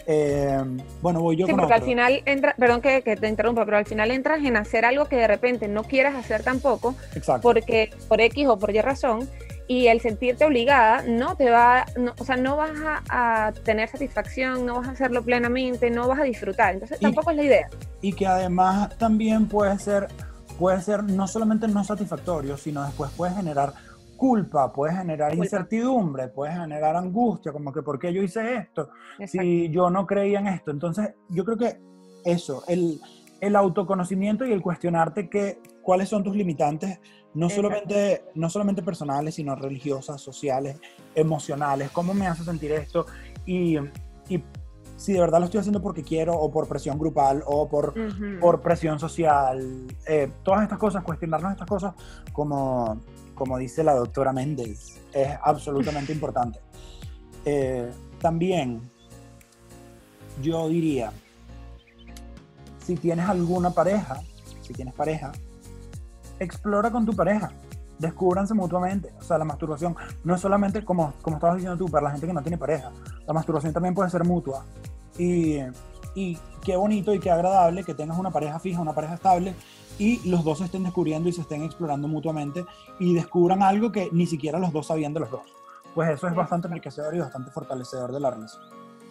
Eh, 0.07 0.63
bueno, 1.01 1.21
voy 1.21 1.37
yo 1.37 1.47
Sí, 1.47 1.53
con 1.53 1.61
porque 1.61 1.75
al 1.75 1.81
otro. 1.81 1.91
final 1.91 2.23
entra, 2.27 2.55
perdón 2.59 2.83
que, 2.83 3.03
que 3.03 3.17
te 3.17 3.27
interrumpa, 3.29 3.65
pero 3.65 3.79
al 3.79 3.87
final 3.87 4.11
entras 4.11 4.45
en 4.45 4.57
hacer 4.57 4.85
algo 4.85 5.07
que 5.07 5.17
de 5.17 5.27
repente 5.27 5.67
no 5.67 5.83
quieras 5.85 6.15
hacer 6.15 6.43
tampoco, 6.43 6.95
Exacto. 7.15 7.41
porque 7.43 7.91
por 8.09 8.21
X 8.21 8.47
o 8.49 8.59
por 8.59 8.71
Y 8.75 8.81
razón, 8.83 9.29
y 9.67 9.87
el 9.87 10.03
sentirte 10.03 10.45
obligada 10.45 11.03
no 11.09 11.37
te 11.37 11.49
va, 11.51 11.87
no- 11.97 12.13
o 12.19 12.25
sea, 12.25 12.37
no 12.37 12.55
vas 12.57 12.73
a, 13.09 13.47
a 13.47 13.53
tener 13.53 13.89
satisfacción, 13.89 14.67
no 14.67 14.75
vas 14.75 14.89
a 14.89 14.91
hacerlo 14.91 15.23
plenamente, 15.23 15.89
no 15.91 16.07
vas 16.07 16.21
a 16.21 16.25
disfrutar. 16.25 16.75
Entonces 16.75 16.99
Y- 17.01 17.03
tampoco 17.03 17.31
es 17.31 17.37
la 17.39 17.43
idea. 17.45 17.69
y 18.03 18.13
que 18.13 18.27
además 18.27 18.95
también 18.99 19.49
puede 19.49 19.79
ser, 19.79 20.09
puede 20.59 20.83
ser 20.83 21.03
no 21.03 21.27
solamente 21.27 21.67
no 21.67 21.83
satisfactorio, 21.83 22.59
sino 22.59 22.85
después 22.85 23.11
puede 23.13 23.33
generar 23.35 23.73
culpa, 24.17 24.73
puede 24.73 24.95
generar 24.95 25.31
Culpa. 25.31 25.45
incertidumbre, 25.45 26.29
puede 26.29 26.53
generar 26.53 26.97
angustia, 26.97 27.53
como 27.53 27.73
que 27.73 27.83
¿por 27.83 27.99
qué 27.99 28.13
yo 28.13 28.23
hice 28.23 28.57
esto? 28.57 28.91
Exacto. 29.19 29.43
si 29.43 29.71
yo 29.71 29.91
no 29.91 30.07
creía 30.07 30.41
en 30.41 30.49
esto. 30.49 30.71
Entonces, 30.71 31.15
yo 31.29 31.45
creo 31.45 31.57
que 31.57 31.81
eso, 32.25 32.63
el, 32.69 33.01
el 33.41 33.57
autoconocimiento 33.57 34.45
y 34.47 34.53
el 34.53 34.63
cuestionarte 34.63 35.29
que, 35.29 35.61
cuáles 35.83 36.09
son 36.09 36.23
tus 36.23 36.35
limitantes, 36.35 37.01
no 37.35 37.47
Exacto. 37.47 37.69
solamente, 37.69 38.25
no 38.35 38.49
solamente 38.49 38.83
personales, 38.83 39.35
sino 39.35 39.55
religiosas, 39.57 40.21
sociales, 40.21 40.79
emocionales, 41.15 41.91
cómo 41.91 42.15
me 42.15 42.27
hace 42.27 42.45
sentir 42.45 42.73
esto 42.73 43.07
y, 43.45 43.77
y 44.29 44.43
si 44.97 45.13
de 45.13 45.21
verdad 45.21 45.41
lo 45.41 45.47
estoy 45.47 45.61
haciendo 45.61 45.83
porque 45.83 46.03
quiero 46.03 46.35
o 46.35 46.51
por 46.51 46.69
presión 46.69 46.99
grupal 46.99 47.43
o 47.47 47.69
por, 47.69 47.95
por 48.41 48.61
presión 48.61 48.99
social, 48.99 49.87
eh, 50.07 50.31
todas 50.43 50.63
estas 50.63 50.79
cosas, 50.79 51.03
cuestionarnos 51.03 51.53
estas 51.53 51.69
cosas, 51.69 51.95
como, 52.33 53.01
como 53.35 53.59
dice 53.59 53.85
la 53.85 53.95
doctora 53.95 54.33
Méndez, 54.33 55.01
es 55.13 55.29
absolutamente 55.43 56.13
importante. 56.13 56.61
Eh, 57.45 57.91
también, 58.21 58.81
yo 60.43 60.69
diría, 60.69 61.13
si 62.85 62.97
tienes 62.97 63.29
alguna 63.29 63.71
pareja, 63.71 64.21
si 64.63 64.73
tienes 64.73 64.95
pareja, 64.95 65.33
explora 66.39 66.91
con 66.91 67.05
tu 67.05 67.15
pareja, 67.15 67.53
descúbranse 67.99 68.55
mutuamente. 68.55 69.13
O 69.19 69.23
sea, 69.23 69.39
la 69.39 69.45
masturbación 69.45 69.97
no 70.25 70.35
es 70.35 70.41
solamente 70.41 70.85
como, 70.85 71.15
como 71.23 71.37
estabas 71.37 71.57
diciendo 71.57 71.77
tú, 71.77 71.91
para 71.91 72.05
la 72.05 72.11
gente 72.11 72.27
que 72.27 72.33
no 72.33 72.43
tiene 72.43 72.59
pareja, 72.59 72.91
la 73.27 73.33
masturbación 73.33 73.73
también 73.73 73.95
puede 73.95 74.11
ser 74.11 74.25
mutua. 74.25 74.65
Y, 75.19 75.59
y 76.15 76.39
qué 76.63 76.77
bonito 76.77 77.15
y 77.15 77.21
qué 77.21 77.31
agradable 77.31 77.85
que 77.85 77.95
tengas 77.95 78.19
una 78.19 78.31
pareja 78.31 78.59
fija, 78.59 78.81
una 78.81 78.95
pareja 78.95 79.15
estable 79.15 79.55
y 79.99 80.29
los 80.29 80.45
dos 80.45 80.59
se 80.59 80.65
estén 80.65 80.83
descubriendo 80.83 81.29
y 81.29 81.33
se 81.33 81.43
estén 81.43 81.63
explorando 81.63 82.09
mutuamente 82.09 82.65
y 82.99 83.15
descubran 83.15 83.63
algo 83.63 83.93
que 83.93 84.09
ni 84.13 84.27
siquiera 84.27 84.59
los 84.59 84.73
dos 84.73 84.87
sabían 84.87 85.15
de 85.15 85.21
los 85.21 85.31
dos. 85.31 85.43
Pues 85.95 86.11
eso 86.11 86.27
es 86.27 86.35
bastante 86.35 86.69
enriquecedor 86.69 87.15
y 87.15 87.21
bastante 87.21 87.51
fortalecedor 87.51 88.13
de 88.13 88.21
la 88.21 88.31
relación. 88.31 88.63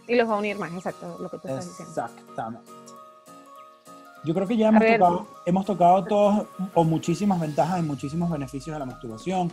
Y 0.07 0.15
los 0.15 0.29
va 0.29 0.35
a 0.35 0.37
unir 0.39 0.57
más, 0.57 0.73
exacto, 0.73 1.17
lo 1.19 1.29
que 1.29 1.37
tú 1.37 1.47
estás 1.47 1.65
diciendo. 1.65 1.91
Exactamente. 1.91 2.82
Yo 4.23 4.33
creo 4.33 4.47
que 4.47 4.55
ya 4.55 4.69
hemos 4.69 4.83
tocado, 4.85 5.27
hemos 5.45 5.65
tocado 5.65 6.03
todos 6.05 6.47
o 6.73 6.83
muchísimas 6.85 7.41
ventajas 7.41 7.79
y 7.79 7.83
muchísimos 7.83 8.29
beneficios 8.29 8.73
de 8.73 8.79
la 8.79 8.85
masturbación. 8.85 9.51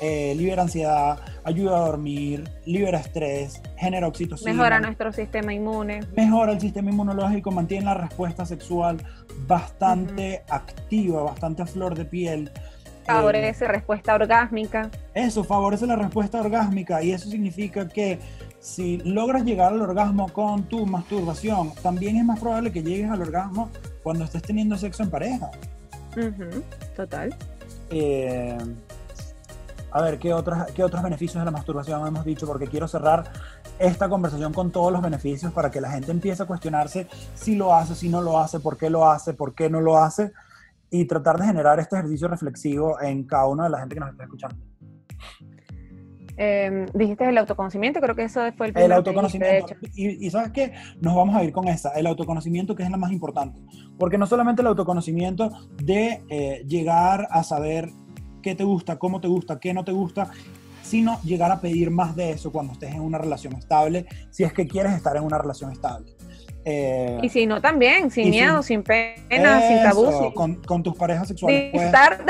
Eh, 0.00 0.34
libera 0.36 0.62
ansiedad, 0.62 1.18
ayuda 1.44 1.76
a 1.76 1.86
dormir, 1.86 2.48
libera 2.64 2.98
estrés, 2.98 3.60
genera 3.76 4.06
oxitocina. 4.06 4.52
Mejora 4.52 4.80
nuestro 4.80 5.12
sistema 5.12 5.52
inmune. 5.52 6.00
mejora 6.16 6.52
el 6.52 6.60
sistema 6.60 6.90
inmunológico, 6.90 7.50
mantiene 7.50 7.86
la 7.86 7.94
respuesta 7.94 8.46
sexual 8.46 8.98
bastante 9.46 10.42
activa, 10.48 11.22
bastante 11.24 11.62
a 11.62 11.66
flor 11.66 11.96
de 11.96 12.04
piel. 12.04 12.50
Eh, 12.54 13.06
Favorece 13.06 13.66
respuesta 13.66 14.14
orgásmica. 14.14 14.88
eso 15.14 15.42
favorece 15.42 15.86
la 15.88 15.96
respuesta 15.96 16.40
orgásmica 16.40 17.02
y 17.02 17.10
eso 17.10 17.28
significa 17.28 17.88
que 17.88 18.20
si 18.60 18.98
logras 18.98 19.44
llegar 19.44 19.72
al 19.72 19.82
orgasmo 19.82 20.28
con 20.32 20.62
tu 20.68 20.86
masturbación, 20.86 21.72
también 21.82 22.16
es 22.16 22.24
más 22.24 22.38
probable 22.38 22.70
que 22.70 22.80
llegues 22.80 23.10
al 23.10 23.20
orgasmo 23.20 23.70
cuando 24.02 24.24
estés 24.24 24.42
teniendo 24.42 24.76
sexo 24.76 25.02
en 25.02 25.10
pareja. 25.10 25.50
Ujú, 26.16 26.62
Total. 26.96 27.34
Eh, 27.90 28.58
a 29.90 30.00
ver, 30.00 30.18
¿qué, 30.18 30.32
otras, 30.32 30.70
¿qué 30.72 30.82
otros 30.82 31.02
beneficios 31.02 31.40
de 31.40 31.44
la 31.44 31.50
masturbación 31.50 32.06
hemos 32.06 32.24
dicho? 32.24 32.46
Porque 32.46 32.66
quiero 32.66 32.88
cerrar 32.88 33.24
esta 33.78 34.08
conversación 34.08 34.52
con 34.52 34.70
todos 34.70 34.92
los 34.92 35.02
beneficios 35.02 35.52
para 35.52 35.70
que 35.70 35.80
la 35.80 35.90
gente 35.90 36.10
empiece 36.10 36.42
a 36.42 36.46
cuestionarse 36.46 37.08
si 37.34 37.56
lo 37.56 37.74
hace, 37.74 37.94
si 37.94 38.08
no 38.08 38.22
lo 38.22 38.38
hace, 38.38 38.60
por 38.60 38.76
qué 38.76 38.88
lo 38.88 39.10
hace, 39.10 39.34
por 39.34 39.54
qué 39.54 39.68
no 39.68 39.80
lo 39.80 39.98
hace, 39.98 40.32
y 40.90 41.04
tratar 41.06 41.38
de 41.38 41.46
generar 41.46 41.78
este 41.78 41.96
ejercicio 41.96 42.28
reflexivo 42.28 43.00
en 43.00 43.24
cada 43.24 43.46
una 43.46 43.64
de 43.64 43.70
la 43.70 43.80
gente 43.80 43.94
que 43.94 44.00
nos 44.00 44.10
está 44.10 44.24
escuchando. 44.24 44.56
Eh, 46.36 46.86
dijiste 46.94 47.28
el 47.28 47.36
autoconocimiento, 47.38 48.00
creo 48.00 48.14
que 48.16 48.24
eso 48.24 48.40
fue 48.56 48.68
el 48.68 48.70
El 48.70 48.74
que 48.74 48.80
dijiste, 48.80 48.94
autoconocimiento. 48.94 49.66
de 49.66 49.72
hecho. 49.74 49.74
Y, 49.94 50.26
y 50.26 50.30
sabes 50.30 50.50
qué, 50.52 50.72
nos 51.00 51.14
vamos 51.14 51.36
a 51.36 51.44
ir 51.44 51.52
con 51.52 51.68
esa, 51.68 51.90
el 51.90 52.06
autoconocimiento 52.06 52.74
que 52.74 52.82
es 52.82 52.90
la 52.90 52.96
más 52.96 53.12
importante. 53.12 53.60
Porque 53.98 54.16
no 54.18 54.26
solamente 54.26 54.62
el 54.62 54.68
autoconocimiento 54.68 55.50
de 55.82 56.22
eh, 56.30 56.64
llegar 56.66 57.28
a 57.30 57.42
saber 57.42 57.90
qué 58.42 58.54
te 58.54 58.64
gusta, 58.64 58.98
cómo 58.98 59.20
te 59.20 59.28
gusta, 59.28 59.60
qué 59.60 59.74
no 59.74 59.84
te 59.84 59.92
gusta, 59.92 60.30
sino 60.82 61.20
llegar 61.22 61.52
a 61.52 61.60
pedir 61.60 61.90
más 61.90 62.16
de 62.16 62.30
eso 62.32 62.50
cuando 62.50 62.72
estés 62.72 62.92
en 62.94 63.00
una 63.02 63.18
relación 63.18 63.52
estable, 63.54 64.06
si 64.30 64.42
es 64.44 64.52
que 64.52 64.66
quieres 64.66 64.92
estar 64.94 65.16
en 65.16 65.22
una 65.24 65.38
relación 65.38 65.70
estable. 65.70 66.12
Eh, 66.64 67.18
Y 67.22 67.28
si 67.28 67.44
no, 67.46 67.60
también, 67.60 68.10
sin 68.10 68.30
miedo, 68.30 68.62
sin- 68.62 68.78
sin 68.78 68.82
pena, 68.84 69.60
sin 69.68 69.82
tabú, 69.82 70.32
con, 70.34 70.56
con 70.62 70.82
tus 70.82 70.96
parejas 70.96 71.28
sexuales. 71.28 71.70
puedes 71.72 71.90
disfrutar 71.92 72.24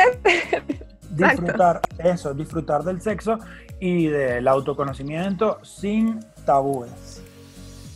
disfrutar 1.11 1.81
eso, 1.99 2.33
disfrutar 2.35 2.83
del 2.85 3.01
sexo 3.01 3.39
y 3.83 4.07
del 4.07 4.47
autoconocimiento 4.47 5.59
sin 5.65 6.21
tabúes. 6.47 7.21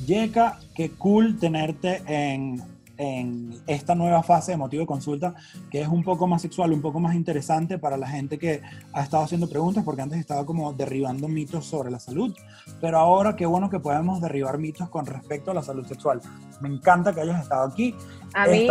Yeka, 0.05 0.59
qué 0.75 0.91
cool 0.91 1.39
tenerte 1.39 2.03
en, 2.09 2.61
en 2.99 3.61
esta 3.67 3.95
nueva 3.95 4.23
fase 4.23 4.53
de 4.53 4.57
motivo 4.57 4.83
de 4.83 4.87
consulta, 4.87 5.35
que 5.71 5.83
es 5.83 5.89
un 5.89 6.03
poco 6.03 6.27
más 6.27 6.43
sexual, 6.43 6.73
un 6.73 6.81
poco 6.81 7.01
más 7.01 7.15
interesante 7.15 7.79
para 7.79 7.97
la 7.97 8.09
gente 8.09 8.39
que 8.39 8.63
ha 8.93 9.03
estado 9.03 9.25
haciendo 9.25 9.49
preguntas, 9.49 9.85
porque 9.85 10.03
antes 10.03 10.19
estaba 10.19 10.45
como 10.47 10.73
derribando 10.73 11.29
mitos 11.29 11.67
sobre 11.67 11.91
la 11.91 11.99
salud, 11.99 12.35
pero 12.81 12.99
ahora 12.99 13.37
qué 13.37 13.47
bueno 13.47 13.71
que 13.71 13.81
podemos 13.81 14.21
derribar 14.21 14.59
mitos 14.59 14.89
con 14.89 15.07
respecto 15.07 15.51
a 15.51 15.55
la 15.55 15.63
salud 15.63 15.87
sexual. 15.87 16.21
Me 16.61 16.69
encanta 16.69 17.13
que 17.13 17.21
hayas 17.21 17.43
estado 17.43 17.69
aquí. 17.69 17.95
A 18.35 18.47
mí 18.47 18.69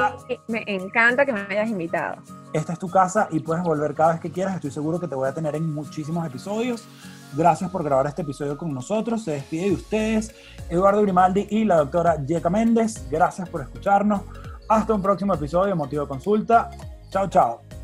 me 0.47 0.63
encanta 0.67 1.25
que 1.25 1.33
me 1.33 1.41
hayas 1.41 1.69
invitado. 1.69 2.21
Esta 2.53 2.73
es 2.73 2.79
tu 2.79 2.89
casa 2.89 3.27
y 3.31 3.39
puedes 3.39 3.63
volver 3.63 3.93
cada 3.93 4.13
vez 4.13 4.21
que 4.21 4.31
quieras. 4.31 4.55
Estoy 4.55 4.71
seguro 4.71 4.99
que 4.99 5.07
te 5.07 5.15
voy 5.15 5.27
a 5.27 5.33
tener 5.33 5.55
en 5.55 5.73
muchísimos 5.73 6.25
episodios. 6.25 6.88
Gracias 7.36 7.69
por 7.69 7.84
grabar 7.84 8.08
este 8.08 8.21
episodio 8.21 8.58
con 8.58 8.74
nosotros. 8.74 9.24
Se 9.24 9.32
despide 9.32 9.65
de 9.65 9.74
ustedes 9.74 10.34
Eduardo 10.69 11.02
Grimaldi 11.02 11.48
y 11.50 11.65
la 11.65 11.78
doctora 11.78 12.24
Yeka 12.26 12.50
Méndez. 12.50 13.08
Gracias 13.10 13.50
por 13.50 13.62
escucharnos. 13.62 14.21
Hasta 14.69 14.93
un 14.93 15.02
próximo 15.02 15.34
episodio 15.34 15.67
de 15.67 15.76
Motivo 15.76 16.08
Consulta. 16.08 16.69
Chao, 17.10 17.28
chao. 17.30 17.74